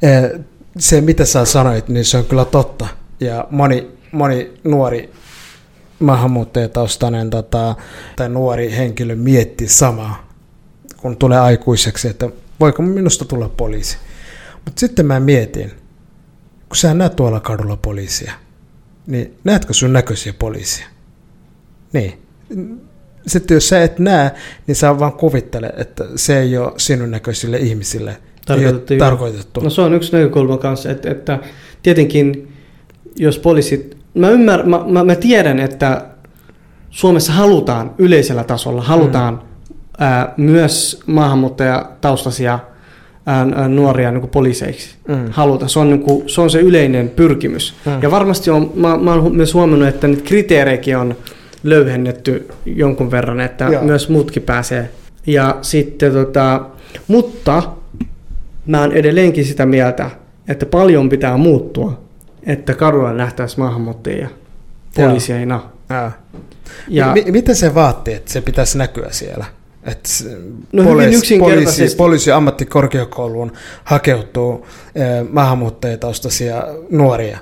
eh, 0.02 0.40
se 0.80 1.02
mitä 1.02 1.26
sä 1.26 1.46
sanoit, 1.46 1.90
niin 1.90 2.06
se 2.06 2.18
on 2.18 2.26
kyllä 2.26 2.46
totta. 2.46 2.88
Ja 3.20 3.48
moni, 3.52 3.92
moni 4.12 4.54
nuori 4.64 5.12
maahanmuuttajataustainen 6.00 7.30
tota, 7.30 7.76
tai 8.16 8.30
nuori 8.30 8.72
henkilö 8.72 9.16
miettii 9.16 9.68
samaa, 9.68 10.30
kun 10.98 11.18
tulee 11.18 11.40
aikuiseksi, 11.40 12.08
että 12.08 12.30
voiko 12.60 12.82
minusta 12.82 13.26
tulla 13.26 13.50
poliisi. 13.50 13.98
Mutta 14.66 14.80
sitten 14.80 15.06
mä 15.06 15.20
mietin, 15.20 15.72
kun 16.70 16.76
sä 16.76 16.94
näet 16.94 17.16
tuolla 17.16 17.40
kadulla 17.40 17.78
poliisia, 17.78 18.34
niin 19.08 19.38
näetkö 19.44 19.74
sun 19.74 19.94
näköisiä 19.94 20.34
poliisia? 20.40 20.86
Niin. 21.94 22.14
Sitten 23.28 23.56
jos 23.56 23.70
sä 23.70 23.84
et 23.84 24.00
näe, 24.00 24.32
niin 24.68 24.76
sä 24.76 25.00
vaan 25.00 25.14
kuvittele, 25.14 25.74
että 25.78 26.04
se 26.16 26.40
ei 26.40 26.58
ole 26.58 26.72
sinun 26.78 27.12
näköisille 27.12 27.58
ihmisille 27.58 28.18
Tarkoitettu, 28.48 28.94
ei 28.94 29.00
tarkoitettu. 29.00 29.60
No 29.60 29.70
se 29.70 29.82
on 29.82 29.94
yksi 29.94 30.14
näkökulma 30.14 30.58
kanssa, 30.58 30.92
että, 30.92 31.12
että 31.12 31.40
tietenkin 31.84 32.54
jos 33.16 33.40
poliisit 33.40 33.98
mä, 34.14 34.30
ymmär, 34.30 34.66
mä, 34.66 34.84
mä, 34.88 35.04
mä 35.04 35.16
tiedän, 35.16 35.60
että 35.60 36.06
Suomessa 36.90 37.34
halutaan 37.34 37.92
yleisellä 37.98 38.44
tasolla, 38.44 38.82
halutaan 38.82 39.34
mm. 39.34 39.40
ää, 40.00 40.34
myös 40.38 41.04
maahanmuuttajataustaisia 41.06 42.60
ää, 43.26 43.68
nuoria 43.68 44.12
niin 44.12 44.22
kuin 44.22 44.32
poliiseiksi. 44.32 44.96
Mm. 45.08 45.26
Haluta. 45.32 45.68
Se 45.68 45.80
on, 45.80 45.90
niin 45.90 46.02
kuin, 46.02 46.30
se 46.30 46.42
on 46.42 46.50
se 46.50 46.60
yleinen 46.60 47.10
pyrkimys. 47.10 47.74
Mm. 47.86 47.92
Ja 48.02 48.12
varmasti 48.12 48.50
on, 48.50 48.72
mä, 48.76 48.98
mä 48.98 49.14
oon 49.14 49.36
myös 49.36 49.54
huomannut, 49.54 49.88
että 49.88 50.08
niitä 50.08 50.24
kriteereikin 50.24 50.98
on 50.98 51.18
löyhennetty 51.70 52.48
jonkun 52.66 53.12
verran, 53.12 53.40
että 53.40 53.66
Joo. 53.66 53.84
myös 53.84 54.10
muutkin 54.10 54.44
pääsee. 54.44 54.90
Ja 55.28 55.58
sitten 55.62 56.14
tota, 56.14 56.66
mutta 57.08 57.64
mä 58.66 58.82
oon 58.82 58.92
edelleenkin 58.92 59.46
sitä 59.46 59.66
mieltä, 59.66 60.12
että 60.48 60.66
paljon 60.66 61.10
pitää 61.10 61.38
muuttua, 61.38 62.02
että 62.44 62.74
kadulla 62.74 63.14
nähtäisiin 63.14 63.60
maahanmuuttajia 63.60 64.30
poliiseina. 64.96 65.70
Ja. 65.90 66.12
Ja, 66.88 67.16
M- 67.16 67.32
miten 67.32 67.56
se 67.56 67.76
vaatii, 67.76 68.14
että 68.14 68.34
se 68.34 68.42
pitäisi 68.42 68.78
näkyä 68.78 69.08
siellä? 69.12 69.46
Että 69.84 70.10
no 70.74 70.84
poliisi, 70.84 71.40
poliisi, 71.40 71.96
poliisi 71.96 72.32
ammattikorkeakouluun 72.32 73.52
hakeutuu 73.84 74.68
eh, 74.96 75.30
maahanmuuttajataustaisia 75.30 76.64
nuoria. 76.90 77.38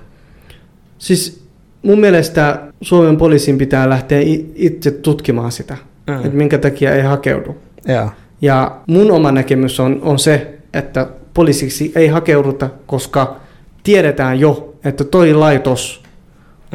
Siis 0.97 1.44
mun 1.85 1.99
mielestä 1.99 2.61
Suomen 2.81 3.17
poliisin 3.17 3.57
pitää 3.57 3.89
lähteä 3.89 4.19
itse 4.55 4.91
tutkimaan 4.91 5.51
sitä, 5.51 5.77
mm. 6.07 6.15
että 6.15 6.37
minkä 6.37 6.57
takia 6.57 6.95
ei 6.95 7.01
hakeudu. 7.01 7.55
Ja, 7.87 8.09
ja 8.41 8.77
mun 8.87 9.11
oma 9.11 9.31
näkemys 9.31 9.79
on, 9.79 9.99
on 10.01 10.19
se, 10.19 10.57
että 10.73 11.07
poliisiksi 11.33 11.91
ei 11.95 12.07
hakeuduta, 12.07 12.69
koska 12.85 13.35
tiedetään 13.83 14.39
jo, 14.39 14.75
että 14.85 15.03
toi 15.03 15.33
laitos 15.33 16.03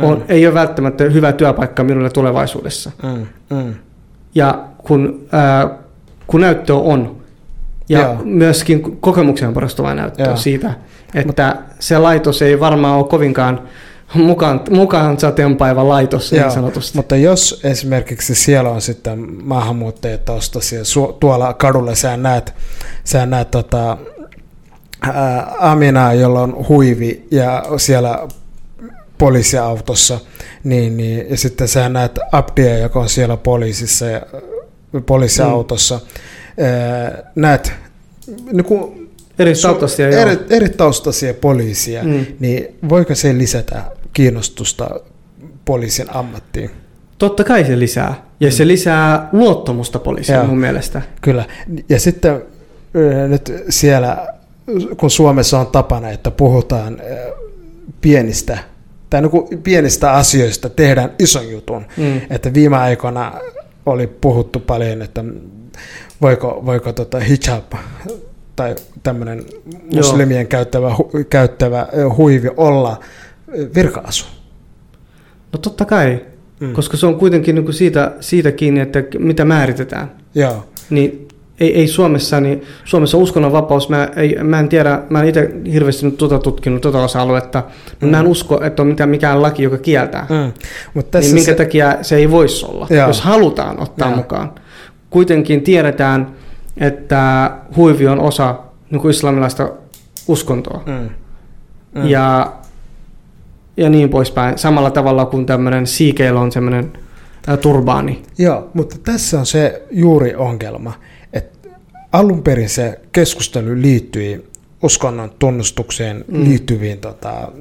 on, 0.03 0.19
mm. 0.19 0.25
ei 0.29 0.47
ole 0.47 0.55
välttämättä 0.55 1.05
hyvä 1.05 1.33
työpaikka 1.33 1.85
minulle 1.85 2.11
tulevaisuudessa. 2.11 2.91
Mm. 3.03 3.27
Mm. 3.57 3.75
Ja 4.35 4.65
kun, 4.79 5.27
ää, 5.33 5.71
kun 6.27 6.41
näyttö 6.41 6.75
on, 6.75 7.17
ja 7.89 8.01
Joo. 8.01 8.17
myöskin 8.25 8.97
kokemukseen 9.01 9.55
perustuvaa 9.55 9.95
näyttöä 9.95 10.27
Joo. 10.27 10.37
siitä, 10.37 10.75
että 11.15 11.57
Mut, 11.57 11.67
se 11.79 11.99
laitos 11.99 12.43
ei 12.43 12.61
varmaan 12.61 12.99
ole 12.99 13.09
kovinkaan 13.09 13.61
mukaan, 14.15 14.61
mukaan 14.71 15.17
tempaava 15.35 15.89
laitos 15.89 16.33
niin 16.33 16.51
sanotusti. 16.51 16.97
Mutta 16.97 17.17
jos 17.17 17.61
esimerkiksi 17.65 18.35
siellä 18.35 18.71
on 18.71 18.81
sitten 18.81 19.27
maahanmuuttajat 19.43 20.25
taustaisia, 20.25 20.81
tuolla 21.21 21.55
kadulla 21.55 21.95
sä 21.95 22.17
näet, 22.17 22.55
sä 23.05 23.27
näet 23.27 23.51
tota, 23.51 23.99
ää, 25.01 25.55
Aminaa, 25.59 26.15
jolla 26.15 26.43
on 26.43 26.69
huivi 26.69 27.27
ja 27.31 27.65
siellä 27.77 28.29
poliisiautossa, 29.19 30.21
niin, 30.65 30.97
niin, 30.97 31.31
ja 31.31 31.37
sitten 31.37 31.69
sä 31.69 31.89
näet 31.89 32.19
Abdia, 32.33 32.79
joka 32.79 33.01
on 33.01 33.09
siellä 33.09 33.37
poliisissa 33.37 34.07
ja 34.07 34.23
poliisiautossa. 35.07 35.95
Mm. 35.97 36.03
näet 37.35 37.73
niin 38.53 38.65
kuin, 38.65 39.11
eri 39.39 39.53
taustaisia, 39.63 40.09
eri, 40.09 40.39
eri 40.51 40.69
taustaisia 40.69 41.35
poliisia, 41.35 42.03
mm. 42.03 42.27
niin 42.41 42.79
voiko 42.89 43.15
se 43.15 43.39
lisätä 43.39 43.83
kiinnostusta 44.13 45.01
poliisin 45.65 46.07
ammattiin? 46.15 46.71
Totta 47.19 47.45
kai 47.45 47.65
se 47.65 47.79
lisää. 47.79 48.15
Ja 48.41 48.49
mm. 48.49 48.53
se 48.53 48.67
lisää 48.67 49.29
luottamusta 49.33 49.99
poliisiin 49.99 50.47
mun 50.47 50.59
mielestä. 50.59 51.03
Kyllä. 51.21 51.45
Ja 51.89 52.01
sitten 52.01 52.43
nyt 53.29 53.53
siellä, 53.69 54.29
kun 54.97 55.11
Suomessa 55.11 55.59
on 55.61 55.67
tapana, 55.67 56.11
että 56.11 56.31
puhutaan 56.31 57.03
pienistä 58.01 58.59
tai 59.11 59.23
niin 59.23 59.63
pienistä 59.63 60.13
asioista 60.13 60.69
tehdään 60.69 61.11
ison 61.19 61.51
jutun. 61.51 61.87
Mm. 61.97 62.21
Että 62.31 62.55
viime 62.55 62.77
aikoina 62.77 63.33
oli 63.87 64.07
puhuttu 64.07 64.61
paljon, 64.61 65.03
että 65.03 65.25
voiko, 66.23 66.63
voiko 66.67 66.93
tota 66.93 67.21
hijab 67.21 67.73
tai 68.57 68.75
tämmöinen 69.03 69.45
muslimien 69.95 70.47
käyttävä, 70.47 70.91
käyttävä 71.31 71.87
huivi 72.17 72.49
olla 72.57 73.01
virka-asu? 73.75 74.27
No 75.53 75.59
totta 75.59 75.85
kai, 75.85 76.21
mm. 76.61 76.73
koska 76.73 76.97
se 76.97 77.07
on 77.07 77.15
kuitenkin 77.15 77.55
niin 77.55 77.65
kuin 77.65 77.75
siitä, 77.75 78.13
siitä 78.21 78.53
kiinni, 78.53 78.81
että 78.81 79.03
mitä 79.19 79.45
määritetään. 79.45 80.13
Joo. 80.35 80.67
Niin 80.91 81.29
ei, 81.61 81.75
ei 81.75 81.89
Suomessa, 81.89 82.41
niin 82.41 82.63
Suomessa 82.85 83.19
uskonnonvapaus, 83.19 83.89
mä, 83.89 84.09
ei, 84.17 84.37
mä 84.43 84.61
en 84.61 84.69
tiedä, 84.69 85.03
mä 85.11 85.23
en 85.23 85.29
itse 85.29 85.51
hirveästi 85.73 86.07
nyt 86.07 86.17
tuota 86.17 86.39
tutkinut 86.39 86.83
tuota 86.83 87.03
osa-aluetta, 87.03 87.63
mm. 88.01 88.09
mä 88.09 88.19
en 88.19 88.25
mm. 88.25 88.31
usko, 88.31 88.65
että 88.65 88.83
on 88.83 88.89
mitään, 88.89 89.11
mikään 89.11 89.43
laki, 89.43 89.63
joka 89.63 89.79
kieltää. 89.79 90.27
Mm. 90.31 90.53
Mut 90.95 91.11
tässä 91.11 91.29
niin 91.29 91.35
minkä 91.35 91.53
se... 91.53 91.57
takia 91.57 91.97
se 92.03 92.17
ei 92.17 92.31
voisi 92.31 92.67
olla, 92.67 92.87
Joo. 92.91 93.07
jos 93.07 93.21
halutaan 93.21 93.81
ottaa 93.81 94.09
Joo. 94.09 94.17
mukaan. 94.17 94.53
Kuitenkin 95.11 95.63
tiedetään, 95.63 96.35
että 96.77 97.51
huivi 97.77 98.09
on 98.09 98.21
osa 98.21 98.55
niin 98.91 99.01
kuin 99.01 99.11
islamilaista 99.11 99.71
uskontoa. 100.29 100.83
Mm. 100.87 101.11
Mm. 101.95 102.07
Ja, 102.09 102.53
ja 103.81 103.91
niin 103.91 104.09
poispäin. 104.09 104.59
Samalla 104.59 104.91
tavalla 104.91 105.27
kuin 105.27 105.47
tämmöinen 105.47 105.87
siikeillä 105.87 106.41
on 106.41 106.53
semmoinen 106.53 106.93
turbaani. 107.61 108.23
Joo, 108.39 108.71
mutta 108.75 108.97
tässä 109.05 109.39
on 109.39 109.47
se 109.47 109.83
juuri 109.91 110.35
ongelma 110.35 110.93
alun 112.13 112.43
perin 112.43 112.69
se 112.69 113.01
keskustelu 113.13 113.83
liittyi 113.83 114.51
uskonnon 114.83 115.31
tunnustukseen 115.39 116.25
mm. 116.29 116.45
liittyviin 116.45 116.99
tota, 116.99 117.53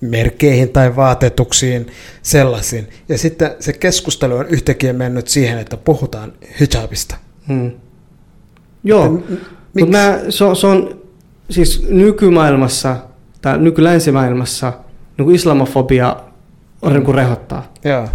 merkeihin 0.00 0.68
tai 0.68 0.96
vaatetuksiin, 0.96 1.86
sellaisiin. 2.22 2.88
Ja 3.08 3.18
sitten 3.18 3.50
se 3.60 3.72
keskustelu 3.72 4.36
on 4.36 4.46
yhtäkkiä 4.46 4.92
mennyt 4.92 5.28
siihen, 5.28 5.58
että 5.58 5.76
puhutaan 5.76 6.32
hijabista. 6.60 7.16
Mm. 7.48 7.70
Joo, 8.84 9.22
mutta 9.80 9.98
se, 10.30 10.60
se 10.60 10.66
on 10.66 11.00
siis 11.50 11.88
nykymaailmassa 11.88 12.96
tai 13.42 13.58
nykylänsimaailmassa 13.58 14.72
niin 15.20 15.26
kuin 15.26 15.34
islamofobia 15.34 16.16
on 16.82 16.92
niin 16.92 17.04
kuin 17.04 17.14
rehottaa. 17.14 17.72
Joo. 17.84 18.08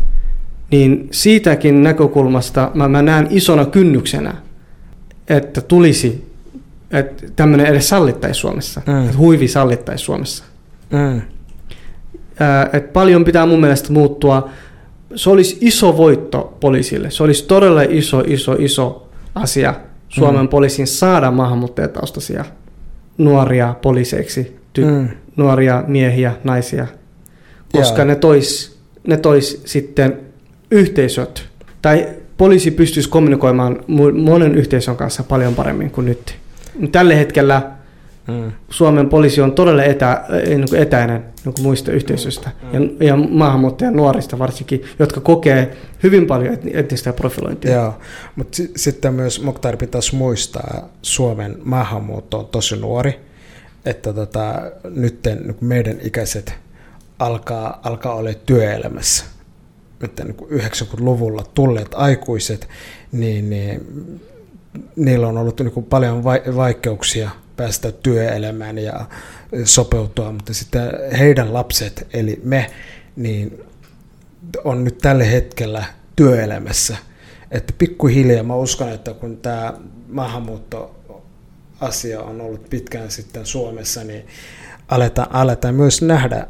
Niin 0.71 1.07
siitäkin 1.11 1.83
näkökulmasta 1.83 2.71
mä, 2.73 2.87
mä 2.87 3.01
näen 3.01 3.27
isona 3.29 3.65
kynnyksenä 3.65 4.33
että 5.27 5.61
tulisi, 5.61 6.31
että 6.91 7.27
tämmöinen 7.35 7.65
edes 7.65 7.89
sallittaisi 7.89 8.39
Suomessa, 8.39 8.81
mm. 8.87 9.05
että 9.05 9.17
huivi 9.17 9.47
sallittaisi 9.47 10.03
Suomessa. 10.03 10.43
Mm. 10.91 11.21
että 12.73 12.91
paljon 12.93 13.25
pitää 13.25 13.45
mun 13.45 13.59
mielestä 13.59 13.93
muuttua. 13.93 14.49
Se 15.15 15.29
olisi 15.29 15.57
iso 15.61 15.97
voitto 15.97 16.57
poliisille. 16.59 17.11
Se 17.11 17.23
olisi 17.23 17.45
todella 17.45 17.81
iso, 17.81 18.23
iso, 18.27 18.55
iso 18.59 19.09
asia 19.35 19.73
Suomen 20.09 20.41
mm. 20.41 20.47
poliisin 20.47 20.87
saada 20.87 21.31
maahanmuuttajataustaisia 21.31 22.45
nuoria 23.17 23.75
poliiseiksi, 23.81 24.59
ty- 24.79 24.85
mm. 24.85 25.07
nuoria 25.35 25.83
miehiä, 25.87 26.33
naisia, 26.43 26.87
koska 27.71 27.97
yeah. 27.97 28.07
ne 28.07 28.15
tois, 28.15 28.79
ne 29.07 29.17
tois 29.17 29.61
sitten 29.65 30.17
yhteisöt 30.71 31.45
tai 31.81 32.07
poliisi 32.37 32.71
pystyisi 32.71 33.09
kommunikoimaan 33.09 33.79
monen 34.23 34.55
yhteisön 34.55 34.95
kanssa 34.95 35.23
paljon 35.23 35.55
paremmin 35.55 35.91
kuin 35.91 36.05
nyt. 36.05 36.35
Tällä 36.91 37.15
hetkellä 37.15 37.61
mm. 38.27 38.51
Suomen 38.69 39.09
poliisi 39.09 39.41
on 39.41 39.51
todella 39.51 39.83
etä, 39.83 40.25
niin 40.47 40.65
kuin 40.69 40.81
etäinen 40.81 41.25
niin 41.45 41.55
muista 41.61 41.91
yhteisöistä 41.91 42.49
mm. 42.63 42.73
ja, 42.73 43.07
ja 43.07 43.15
maahanmuuttajan 43.17 43.95
nuorista 43.95 44.39
varsinkin, 44.39 44.83
jotka 44.99 45.21
kokee 45.21 45.77
hyvin 46.03 46.27
paljon 46.27 46.57
etnistä 46.73 47.13
profilointia. 47.13 47.73
Joo, 47.73 47.93
mutta 48.35 48.55
s- 48.57 48.69
sitten 48.75 49.13
myös 49.13 49.43
Moktar 49.43 49.77
pitäisi 49.77 50.15
muistaa, 50.15 50.89
Suomen 51.01 51.57
maahanmuutto 51.63 52.39
on 52.39 52.45
tosi 52.45 52.75
nuori, 52.75 53.19
että 53.85 54.13
tota, 54.13 54.53
nyt 54.83 55.19
niin 55.25 55.57
meidän 55.61 55.97
ikäiset 56.01 56.53
alkaa, 57.19 57.79
alkaa 57.83 58.15
olla 58.15 58.33
työelämässä 58.33 59.25
että 60.03 60.23
90-luvulla 60.23 61.41
niin 61.41 61.51
tulleet 61.53 61.87
aikuiset, 61.95 62.67
niin, 63.11 63.49
niin 63.49 63.81
niillä 64.95 65.27
on 65.27 65.37
ollut 65.37 65.59
niin 65.59 65.83
paljon 65.83 66.23
vaikeuksia 66.55 67.29
päästä 67.57 67.91
työelämään 67.91 68.77
ja 68.77 69.05
sopeutua, 69.63 70.31
mutta 70.31 70.53
sitten 70.53 70.91
heidän 71.19 71.53
lapset, 71.53 72.07
eli 72.13 72.41
me, 72.43 72.71
niin 73.15 73.63
on 74.63 74.83
nyt 74.83 74.97
tällä 74.97 75.23
hetkellä 75.23 75.83
työelämässä. 76.15 76.97
Että 77.51 77.73
pikkuhiljaa 77.77 78.43
mä 78.43 78.55
uskon, 78.55 78.89
että 78.89 79.13
kun 79.13 79.37
tämä 79.37 79.73
maahanmuutto 80.07 80.95
asia 81.81 82.21
on 82.21 82.41
ollut 82.41 82.69
pitkään 82.69 83.11
sitten 83.11 83.45
Suomessa, 83.45 84.03
niin 84.03 84.27
aletaan, 84.87 85.27
aletaan 85.31 85.75
myös 85.75 86.01
nähdä 86.01 86.47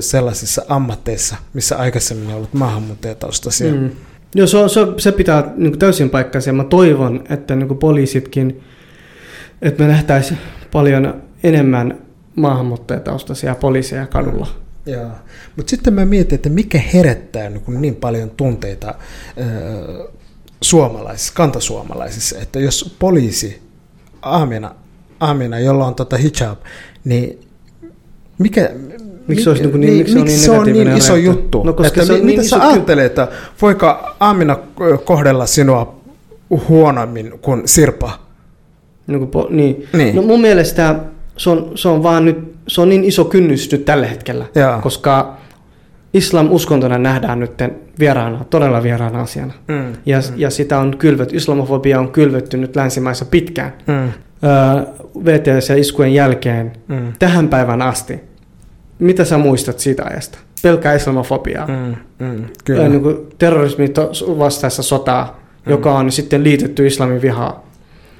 sellaisissa 0.00 0.62
ammatteissa, 0.68 1.36
missä 1.54 1.76
aikaisemmin 1.78 2.28
on 2.28 2.34
ollut 2.34 2.54
maahanmuuttajataustaisia. 2.54 3.74
Mm. 3.74 3.90
Joo, 4.34 4.46
se, 4.46 4.58
se, 4.68 4.80
se 4.98 5.12
pitää 5.12 5.52
niin 5.56 5.78
täysin 5.78 6.10
paikkansa. 6.10 6.52
Mä 6.52 6.64
toivon, 6.64 7.24
että 7.30 7.56
niin 7.56 7.78
poliisitkin, 7.78 8.60
että 9.62 9.82
me 9.82 9.88
nähtäisiin 9.88 10.40
paljon 10.72 11.22
enemmän 11.42 11.98
maahanmuuttajataustaisia 12.36 13.54
poliiseja 13.54 14.06
kadulla. 14.06 14.46
Joo. 14.86 15.10
Mutta 15.56 15.70
sitten 15.70 15.94
mä 15.94 16.04
mietin, 16.04 16.34
että 16.34 16.48
mikä 16.48 16.80
herättää 16.94 17.50
niin, 17.50 17.62
niin 17.80 17.96
paljon 17.96 18.30
tunteita 18.30 18.94
ö, 19.38 20.08
suomalaisissa, 20.62 21.32
kantasuomalaisissa, 21.36 22.38
että 22.38 22.60
jos 22.60 22.96
poliisi 22.98 23.69
Amina, 24.22 24.74
Amina 25.20 25.58
jolla 25.58 25.86
on 25.86 25.94
tota 25.94 26.16
hijab, 26.16 26.58
niin 27.04 27.38
mikä, 28.38 28.70
Miksi 29.30 29.44
se, 29.44 29.50
olisi 29.50 29.66
niin, 29.66 29.80
niin, 29.80 29.96
miksi, 29.96 30.14
miksi 30.14 30.38
se 30.38 30.50
on 30.50 30.66
niin, 30.66 30.74
niin 30.74 30.96
iso 30.96 31.16
juttu? 31.16 31.62
No, 31.62 31.72
koska 31.72 31.88
että 31.88 32.04
se 32.04 32.12
on 32.12 32.18
mi, 32.18 32.26
niin 32.26 32.40
mitä 32.40 32.42
iso 32.42 32.58
sä 32.58 32.68
ajattelet, 32.68 33.04
että 33.04 33.28
voiko 33.62 33.96
Amina 34.20 34.58
kohdella 35.04 35.46
sinua 35.46 36.00
huonommin 36.68 37.32
kuin 37.42 37.62
Sirpa? 37.64 38.18
Niin, 39.06 39.18
kuin, 39.18 39.30
po, 39.30 39.46
niin. 39.50 39.88
Niin. 39.92 40.16
No 40.16 40.22
mun 40.22 40.40
mielestä 40.40 40.96
se 41.36 41.50
on, 41.50 41.72
se 41.74 41.88
on 41.88 42.02
vaan 42.02 42.24
nyt, 42.24 42.54
se 42.68 42.80
on 42.80 42.88
niin 42.88 43.04
iso 43.04 43.24
kynnys 43.24 43.72
nyt 43.72 43.84
tällä 43.84 44.06
hetkellä, 44.06 44.46
Jaa. 44.54 44.80
koska 44.80 45.36
islam 46.14 46.48
uskontona 46.52 46.98
nähdään 46.98 47.40
nyt 47.40 47.50
vieraana, 47.98 48.44
todella 48.50 48.82
vieraana 48.82 49.20
asiana. 49.20 49.52
Mm. 49.68 49.92
Ja, 50.06 50.18
mm. 50.18 50.34
ja 50.36 50.50
sitä 50.50 50.78
on 50.78 50.96
kylvetty, 50.98 51.36
islamofobia 51.36 52.00
on 52.00 52.12
kylvetty 52.12 52.56
nyt 52.56 52.76
länsimaissa 52.76 53.24
pitkään. 53.24 53.72
Mm. 53.86 53.94
Öö, 53.94 54.82
VTS-iskujen 55.24 56.14
jälkeen 56.14 56.72
Mm. 56.88 57.12
tähän 57.18 57.48
päivään 57.48 57.82
asti. 57.82 58.20
Mitä 58.98 59.24
sä 59.24 59.38
muistat 59.38 59.78
siitä 59.78 60.04
ajasta? 60.04 60.38
Pelkkää 60.62 60.94
islamofobiaa. 60.94 61.66
Mm. 61.66 61.94
Mm. 62.26 62.44
Kyllä. 62.64 62.88
Niin 62.88 63.02
kuin 63.02 63.16
terrorismi 63.38 63.88
to- 63.88 64.10
vastaessa 64.38 64.82
sotaa, 64.82 65.40
Mm. 65.66 65.70
joka 65.70 65.94
on 65.94 66.12
sitten 66.12 66.44
liitetty 66.44 66.86
islamin 66.86 67.22
vihaa. 67.22 67.66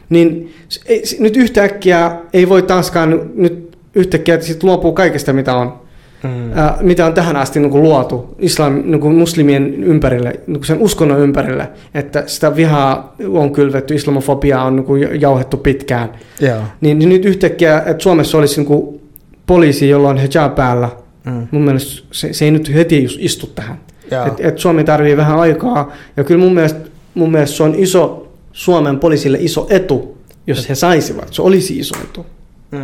Niin 0.08 0.54
ei, 0.86 1.02
nyt 1.18 1.36
yhtäkkiä 1.36 2.12
ei 2.32 2.48
voi 2.48 2.62
taaskaan 2.62 3.30
nyt 3.34 3.76
yhtäkkiä 3.94 4.40
sit 4.40 4.62
luopuu 4.62 4.92
kaikesta, 4.92 5.32
mitä 5.32 5.54
on, 5.56 5.80
Mm. 6.22 6.52
ää, 6.54 6.78
mitä 6.80 7.06
on 7.06 7.14
tähän 7.14 7.36
asti 7.36 7.60
niin 7.60 7.70
kuin 7.70 7.82
luotu 7.82 8.34
islam, 8.38 8.82
niin 8.84 9.00
kuin 9.00 9.14
muslimien 9.14 9.84
ympärille, 9.84 10.40
niin 10.46 10.58
kuin 10.58 10.66
sen 10.66 10.78
uskonnon 10.78 11.20
ympärille, 11.20 11.68
että 11.94 12.22
sitä 12.26 12.56
vihaa 12.56 13.14
on 13.32 13.52
kylvetty, 13.52 13.94
islamofobiaa 13.94 14.64
on 14.64 14.76
niin 14.76 14.86
kuin 14.86 15.20
jauhettu 15.20 15.56
pitkään. 15.56 16.08
Joo. 16.40 16.58
Niin, 16.80 16.98
niin 16.98 17.08
nyt 17.08 17.24
yhtäkkiä, 17.24 17.82
että 17.86 18.02
Suomessa 18.02 18.38
olisi 18.38 18.60
niin 18.60 18.66
kuin 18.66 19.00
poliisi, 19.46 19.88
jolla 19.88 20.08
on 20.08 20.18
hijab 20.18 20.54
päällä, 20.54 20.88
Mm. 21.24 21.46
mun 21.50 21.62
mielestä 21.62 22.02
se, 22.12 22.32
se 22.32 22.44
ei 22.44 22.50
nyt 22.50 22.74
heti 22.74 23.08
istu 23.18 23.46
tähän. 23.46 23.80
Joo. 24.10 24.26
Et, 24.26 24.32
et 24.38 24.58
Suomi 24.58 24.84
tarvii 24.84 25.16
vähän 25.16 25.38
aikaa. 25.38 25.92
Ja 26.16 26.24
kyllä 26.24 26.40
mun 26.40 26.54
mielestä, 26.54 26.80
mun 27.14 27.32
mielestä 27.32 27.56
se 27.56 27.62
on 27.62 27.74
iso, 27.74 28.28
Suomen 28.52 28.98
poliisille 28.98 29.38
iso 29.40 29.66
etu, 29.70 30.18
jos 30.46 30.68
he 30.68 30.74
saisivat. 30.74 31.28
Se 31.34 31.42
olisi 31.42 31.78
iso 31.78 31.94
etu. 32.04 32.26
Mm. 32.70 32.78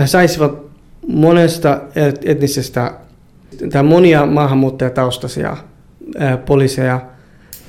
He 0.00 0.06
saisivat 0.06 0.69
monesta 1.08 1.80
et- 1.96 2.20
etnisestä, 2.24 2.92
tai 3.72 3.82
monia 3.82 4.26
maahanmuuttajataustaisia 4.26 5.56
ää, 6.18 6.36
poliiseja. 6.36 7.00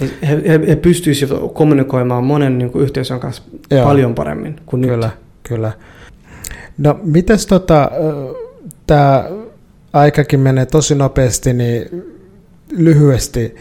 He, 0.01 0.09
he, 0.47 0.59
he 0.67 0.75
pystyisivät 0.75 1.37
kommunikoimaan 1.53 2.23
monen 2.23 2.57
niin 2.57 2.71
kuin, 2.71 2.83
yhteisön 2.83 3.19
kanssa 3.19 3.43
Joo. 3.71 3.85
paljon 3.85 4.15
paremmin 4.15 4.55
kuin 4.65 4.81
Kyllä, 4.81 5.07
nyt. 5.07 5.15
kyllä. 5.43 5.71
No 6.77 6.99
mitäs 7.03 7.45
tota, 7.45 7.91
tämä 8.87 9.25
aikakin 9.93 10.39
menee 10.39 10.65
tosi 10.65 10.95
nopeasti, 10.95 11.53
niin 11.53 12.03
lyhyesti, 12.71 13.55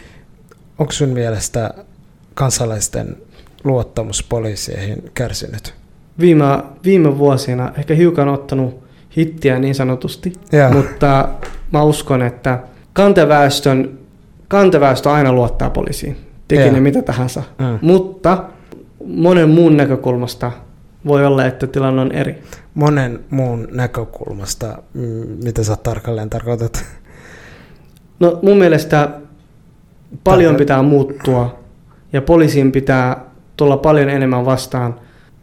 onko 0.78 0.92
sun 0.92 1.08
mielestä 1.08 1.74
kansalaisten 2.34 3.16
luottamus 3.64 4.22
poliiseihin 4.22 5.10
kärsinyt? 5.14 5.74
Viime, 6.20 6.44
viime 6.84 7.18
vuosina 7.18 7.72
ehkä 7.78 7.94
hiukan 7.94 8.28
ottanut 8.28 8.84
hittiä 9.16 9.58
niin 9.58 9.74
sanotusti, 9.74 10.32
Joo. 10.52 10.72
mutta 10.72 11.28
mä 11.72 11.82
uskon, 11.82 12.22
että 12.22 12.58
kantaväestön, 12.92 13.98
kantaväestö 14.48 15.10
aina 15.10 15.32
luottaa 15.32 15.70
poliisiin, 15.70 16.16
teki 16.48 16.62
Joo. 16.62 16.72
ne 16.72 16.80
mitä 16.80 17.02
tahansa. 17.02 17.42
Mm. 17.58 17.78
Mutta 17.82 18.44
monen 19.04 19.50
muun 19.50 19.76
näkökulmasta 19.76 20.52
voi 21.06 21.26
olla, 21.26 21.46
että 21.46 21.66
tilanne 21.66 22.02
on 22.02 22.12
eri. 22.12 22.42
Monen 22.74 23.20
muun 23.30 23.68
näkökulmasta, 23.72 24.82
mitä 25.44 25.64
sä 25.64 25.76
tarkalleen 25.76 26.30
tarkoitat? 26.30 26.84
No 28.20 28.38
mun 28.42 28.58
mielestä 28.58 29.10
paljon 30.24 30.56
pitää 30.56 30.82
muuttua 30.82 31.60
ja 32.12 32.22
poliisiin 32.22 32.72
pitää 32.72 33.24
tulla 33.56 33.76
paljon 33.76 34.10
enemmän 34.10 34.44
vastaan, 34.44 35.00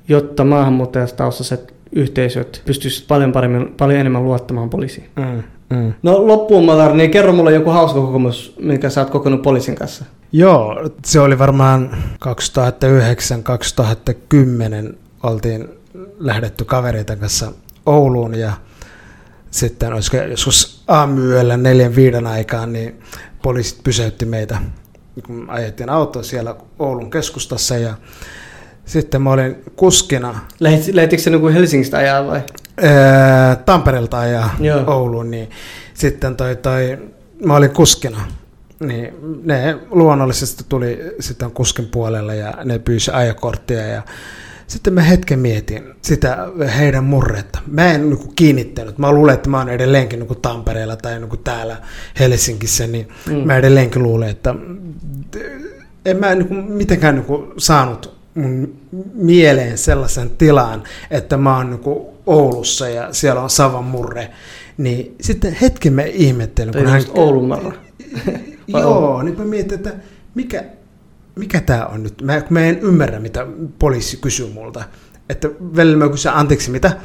jotta 0.07 0.43
maahanmuuttajataustaiset 0.43 1.76
yhteisöt 1.91 2.61
pystyisivät 2.65 3.07
paljon, 3.07 3.31
paremmin, 3.31 3.73
paljon 3.77 3.99
enemmän 3.99 4.23
luottamaan 4.23 4.69
poliisiin. 4.69 5.09
Mm. 5.15 5.43
Mm. 5.69 5.93
No 6.03 6.27
loppuun 6.27 6.65
Matar, 6.65 6.93
niin 6.93 7.11
kerro 7.11 7.33
mulle 7.33 7.53
joku 7.53 7.69
hauska 7.69 8.01
kokemus, 8.01 8.53
minkä 8.59 8.89
sä 8.89 9.01
oot 9.01 9.09
kokenut 9.09 9.41
poliisin 9.41 9.75
kanssa. 9.75 10.05
Joo, 10.31 10.89
se 11.05 11.19
oli 11.19 11.39
varmaan 11.39 11.97
2009-2010 14.93 14.95
oltiin 15.23 15.67
lähdetty 16.19 16.65
kavereiden 16.65 17.19
kanssa 17.19 17.51
Ouluun 17.85 18.35
ja 18.35 18.51
sitten 19.51 19.93
olisiko 19.93 20.17
joskus 20.17 20.83
aamuyöllä 20.87 21.57
neljän 21.57 21.95
viiden 21.95 22.27
aikaan, 22.27 22.73
niin 22.73 23.01
poliisit 23.41 23.83
pysäytti 23.83 24.25
meitä, 24.25 24.57
kun 25.25 25.49
ajettiin 25.49 25.89
autoa 25.89 26.23
siellä 26.23 26.55
Oulun 26.79 27.11
keskustassa 27.11 27.77
ja 27.77 27.93
sitten 28.87 29.21
mä 29.21 29.31
olin 29.31 29.55
kuskina 29.75 30.39
Lähit, 30.59 31.19
se 31.19 31.29
niin 31.29 31.53
Helsingistä 31.53 31.97
ajaa 31.97 32.27
vai? 32.27 32.41
ää, 32.83 33.55
Tampereelta 33.55 34.25
ja 34.25 34.49
Joo. 34.59 34.83
Ouluun, 34.87 35.31
niin 35.31 35.49
sitten 35.93 36.35
toi, 36.35 36.55
toi, 36.55 36.97
mä 37.45 37.55
olin 37.55 37.69
kuskina. 37.71 38.17
Niin 38.79 39.13
ne 39.43 39.77
luonnollisesti 39.91 40.63
tuli 40.69 40.99
sitten 41.19 41.51
kuskin 41.51 41.85
puolelle 41.85 42.35
ja 42.35 42.53
ne 42.65 42.79
pyysi 42.79 43.11
ajokorttia 43.11 43.87
ja 43.87 44.01
sitten 44.67 44.93
mä 44.93 45.01
hetken 45.01 45.39
mietin 45.39 45.83
sitä 46.01 46.37
heidän 46.77 47.03
murretta. 47.03 47.59
Mä 47.67 47.91
en 47.91 48.09
niin 48.09 48.35
kiinnittänyt. 48.35 48.97
Mä 48.97 49.11
luulen, 49.11 49.35
että 49.35 49.49
mä 49.49 49.57
oon 49.57 49.69
edelleenkin 49.69 50.19
niin 50.19 50.41
Tampereella 50.41 50.95
tai 50.95 51.19
niin 51.19 51.39
täällä 51.43 51.77
Helsingissä, 52.19 52.87
niin 52.87 53.07
Mm. 53.29 53.33
mä 53.37 53.57
edelleenkin 53.57 54.03
luulen, 54.03 54.29
että 54.29 54.55
en 56.05 56.17
mä 56.17 56.35
niin 56.35 56.71
mitenkään 56.71 57.15
niin 57.15 57.53
saanut 57.57 58.16
mun 58.37 58.75
mieleen 59.13 59.77
sellaisen 59.77 60.29
tilaan, 60.29 60.83
että 61.11 61.37
mä 61.37 61.57
oon 61.57 61.69
niin 61.69 62.07
Oulussa 62.25 62.89
ja 62.89 63.13
siellä 63.13 63.41
on 63.41 63.49
Savan 63.49 63.83
murre. 63.83 64.29
Niin 64.77 65.15
sitten 65.21 65.53
hetken 65.53 65.93
mä 65.93 66.03
ihmettelin, 66.03 66.73
Tai 66.73 66.97
just 66.97 67.09
Oulun 67.13 67.47
marra. 67.47 67.71
Joo, 68.67 69.23
niin 69.23 69.37
mä 69.37 69.45
mietin, 69.45 69.73
että 69.73 69.93
mikä, 70.35 70.63
mikä 71.35 71.61
tämä 71.61 71.85
on 71.85 72.03
nyt. 72.03 72.21
Mä, 72.21 72.41
kun 72.41 72.53
mä 72.53 72.61
en 72.61 72.79
ymmärrä, 72.79 73.19
mitä 73.19 73.47
poliisi 73.79 74.17
kysyy 74.17 74.49
multa. 74.53 74.83
Että 75.29 75.49
välillä 75.75 75.97
mä 76.05 76.09
kysyn, 76.09 76.33
anteeksi, 76.33 76.71
mitä? 76.71 76.97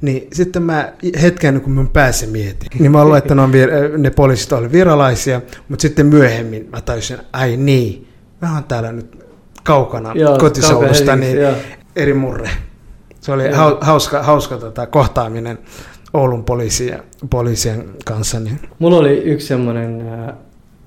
Niin 0.00 0.28
sitten 0.32 0.62
mä 0.62 0.92
hetken, 1.22 1.60
kun 1.60 1.72
mä 1.72 1.84
pääsen 1.92 2.28
mietin, 2.28 2.68
niin 2.78 2.92
mä 2.92 3.04
luulen, 3.04 3.18
että 3.18 3.34
ne, 3.34 3.42
on, 3.42 3.52
vir- 3.52 3.98
ne 3.98 4.10
poliisit 4.10 4.52
oli 4.52 4.72
viralaisia, 4.72 5.42
mutta 5.68 5.82
sitten 5.82 6.06
myöhemmin 6.06 6.68
mä 6.72 6.80
tajusin, 6.80 7.18
ai 7.32 7.56
niin, 7.56 8.08
mä 8.42 8.54
oon 8.54 8.64
täällä 8.64 8.92
nyt 8.92 9.27
kaukana 9.68 10.12
Joo, 10.14 10.38
Helsingissä, 10.42 11.16
niin 11.16 11.40
joo. 11.40 11.52
eri 11.96 12.14
murre. 12.14 12.50
Se 13.20 13.32
oli 13.32 13.44
Joo. 13.44 13.70
hau- 13.70 13.78
hauska, 13.80 14.22
hauska 14.22 14.56
tota, 14.56 14.86
kohtaaminen 14.86 15.58
Oulun 16.12 16.44
poliisien, 16.44 17.02
poliisien 17.30 17.84
kanssa. 18.04 18.40
Niin. 18.40 18.60
Mulla 18.78 18.96
oli 18.96 19.18
yksi 19.18 19.46
semmoinen 19.46 20.08
äh, 20.28 20.34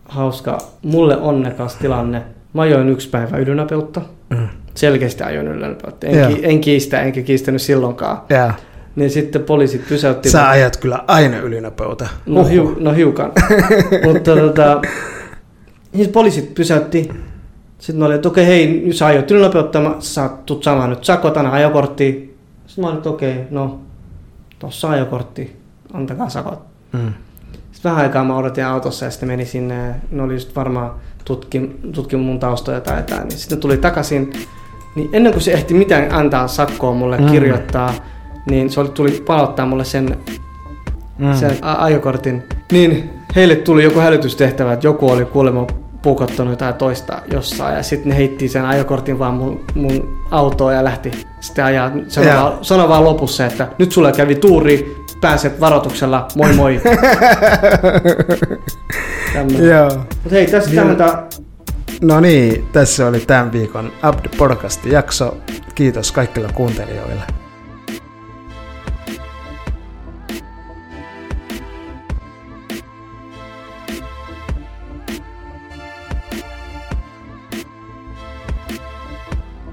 hauska, 0.05 0.57
mulle 0.81 1.17
onnekas 1.17 1.75
tilanne. 1.75 2.21
Mä 2.53 2.61
ajoin 2.61 2.89
yksi 2.89 3.09
päivä 3.09 3.37
ylinopeutta. 3.37 4.01
Mm. 4.29 4.47
Selkeästi 4.75 5.23
ajoin 5.23 5.47
ylinopeutta. 5.47 6.07
En, 6.07 6.35
ki, 6.35 6.39
en 6.43 6.61
kiistä, 6.61 7.01
enkä 7.01 7.21
kiistänyt 7.21 7.61
silloinkaan. 7.61 8.21
Ja. 8.29 8.53
Niin 8.95 9.09
sitten 9.09 9.43
poliisit 9.43 9.87
pysäytti. 9.89 10.29
Sä 10.29 10.49
ajat 10.49 10.77
kyllä 10.77 11.03
aina 11.07 11.37
ylinopeutta. 11.39 12.07
No, 12.25 12.45
hiu, 12.45 12.77
no 12.79 12.91
hiukan. 12.91 13.31
Mutta 14.05 14.35
tota, 14.35 14.81
niin 15.93 16.09
poliisit 16.09 16.53
pysäytti. 16.53 17.09
Sitten 17.81 17.99
mä 17.99 18.05
olin, 18.05 18.15
että 18.15 18.27
okei, 18.27 18.45
hei, 18.45 18.81
nyt 18.85 18.95
sä 18.95 19.05
aiot 19.05 19.31
ylinopeutta, 19.31 19.81
mä- 19.81 19.95
sä 19.99 20.29
tuut 20.45 20.63
saamaan 20.63 20.89
nyt 20.89 21.03
sakot, 21.03 21.37
anna 21.37 21.51
ajokortti. 21.51 22.37
Sitten 22.67 22.81
mä 22.83 22.87
olin, 22.87 22.97
että 22.97 23.09
okei, 23.09 23.35
no, 23.51 23.79
tossa 24.59 24.89
ajokortti, 24.89 25.55
antakaa 25.93 26.29
sakot. 26.29 26.59
Mm. 26.93 27.13
Sitten 27.71 27.91
vähän 27.91 28.03
aikaa 28.05 28.23
mä 28.23 28.37
odotin 28.37 28.65
autossa 28.65 29.05
ja 29.05 29.11
sitten 29.11 29.29
meni 29.29 29.45
sinne, 29.45 29.95
ne 30.11 30.21
oli 30.23 30.33
just 30.33 30.55
varmaan 30.55 30.91
tutki, 31.25 31.71
tutki 31.93 32.15
mun 32.15 32.39
taustoja 32.39 32.81
tai 32.81 32.97
jotain, 32.97 33.27
niin 33.27 33.37
sitten 33.39 33.59
tuli 33.59 33.77
takaisin. 33.77 34.33
Niin 34.95 35.09
ennen 35.13 35.31
kuin 35.33 35.43
se 35.43 35.51
ehti 35.53 35.73
mitään 35.73 36.11
antaa 36.13 36.47
sakkoa 36.47 36.93
mulle 36.93 37.17
Mm. 37.17 37.25
kirjoittaa, 37.31 37.93
niin 38.49 38.69
se 38.69 38.79
oli, 38.79 38.89
tuli 38.89 39.23
palauttaa 39.27 39.65
mulle 39.65 39.85
sen, 39.85 40.17
mm. 41.17 41.33
sen 41.35 41.57
a- 41.61 41.83
ajokortin. 41.83 42.43
Niin 42.71 43.09
heille 43.35 43.55
tuli 43.55 43.83
joku 43.83 43.99
hälytystehtävä, 43.99 44.73
että 44.73 44.87
joku 44.87 45.09
oli 45.09 45.25
kuulemma 45.25 45.67
puukottanut 46.01 46.51
jotain 46.51 46.73
toista 46.73 47.21
jossain 47.31 47.75
ja 47.75 47.83
sitten 47.83 48.09
ne 48.09 48.17
heitti 48.17 48.49
sen 48.49 48.65
ajokortin 48.65 49.19
vaan 49.19 49.33
mun, 49.33 49.65
mun 49.75 50.19
autoon 50.31 50.73
ja 50.73 50.83
lähti 50.83 51.11
sitten 51.39 51.65
ajaa. 51.65 51.91
Sano, 52.07 52.27
yeah. 52.27 52.43
vaan, 52.43 52.57
sano 52.61 52.89
vaan 52.89 53.03
lopussa, 53.03 53.45
että 53.45 53.67
nyt 53.77 53.91
sulle 53.91 54.11
kävi 54.11 54.35
tuuri, 54.35 54.95
pääset 55.21 55.59
varoituksella, 55.59 56.27
moi 56.35 56.53
moi. 56.53 56.81
Joo. 59.69 59.89
Mut 60.23 60.31
hei, 60.31 60.47
tässä 60.47 60.71
yeah. 60.71 60.87
tämmöitä... 60.87 61.23
No 62.01 62.19
niin, 62.19 62.65
tässä 62.71 63.07
oli 63.07 63.19
tämän 63.19 63.51
viikon 63.51 63.91
Abd 64.01 64.37
Podcast-jakso. 64.37 65.37
Kiitos 65.75 66.11
kaikille 66.11 66.47
kuuntelijoille. 66.53 67.40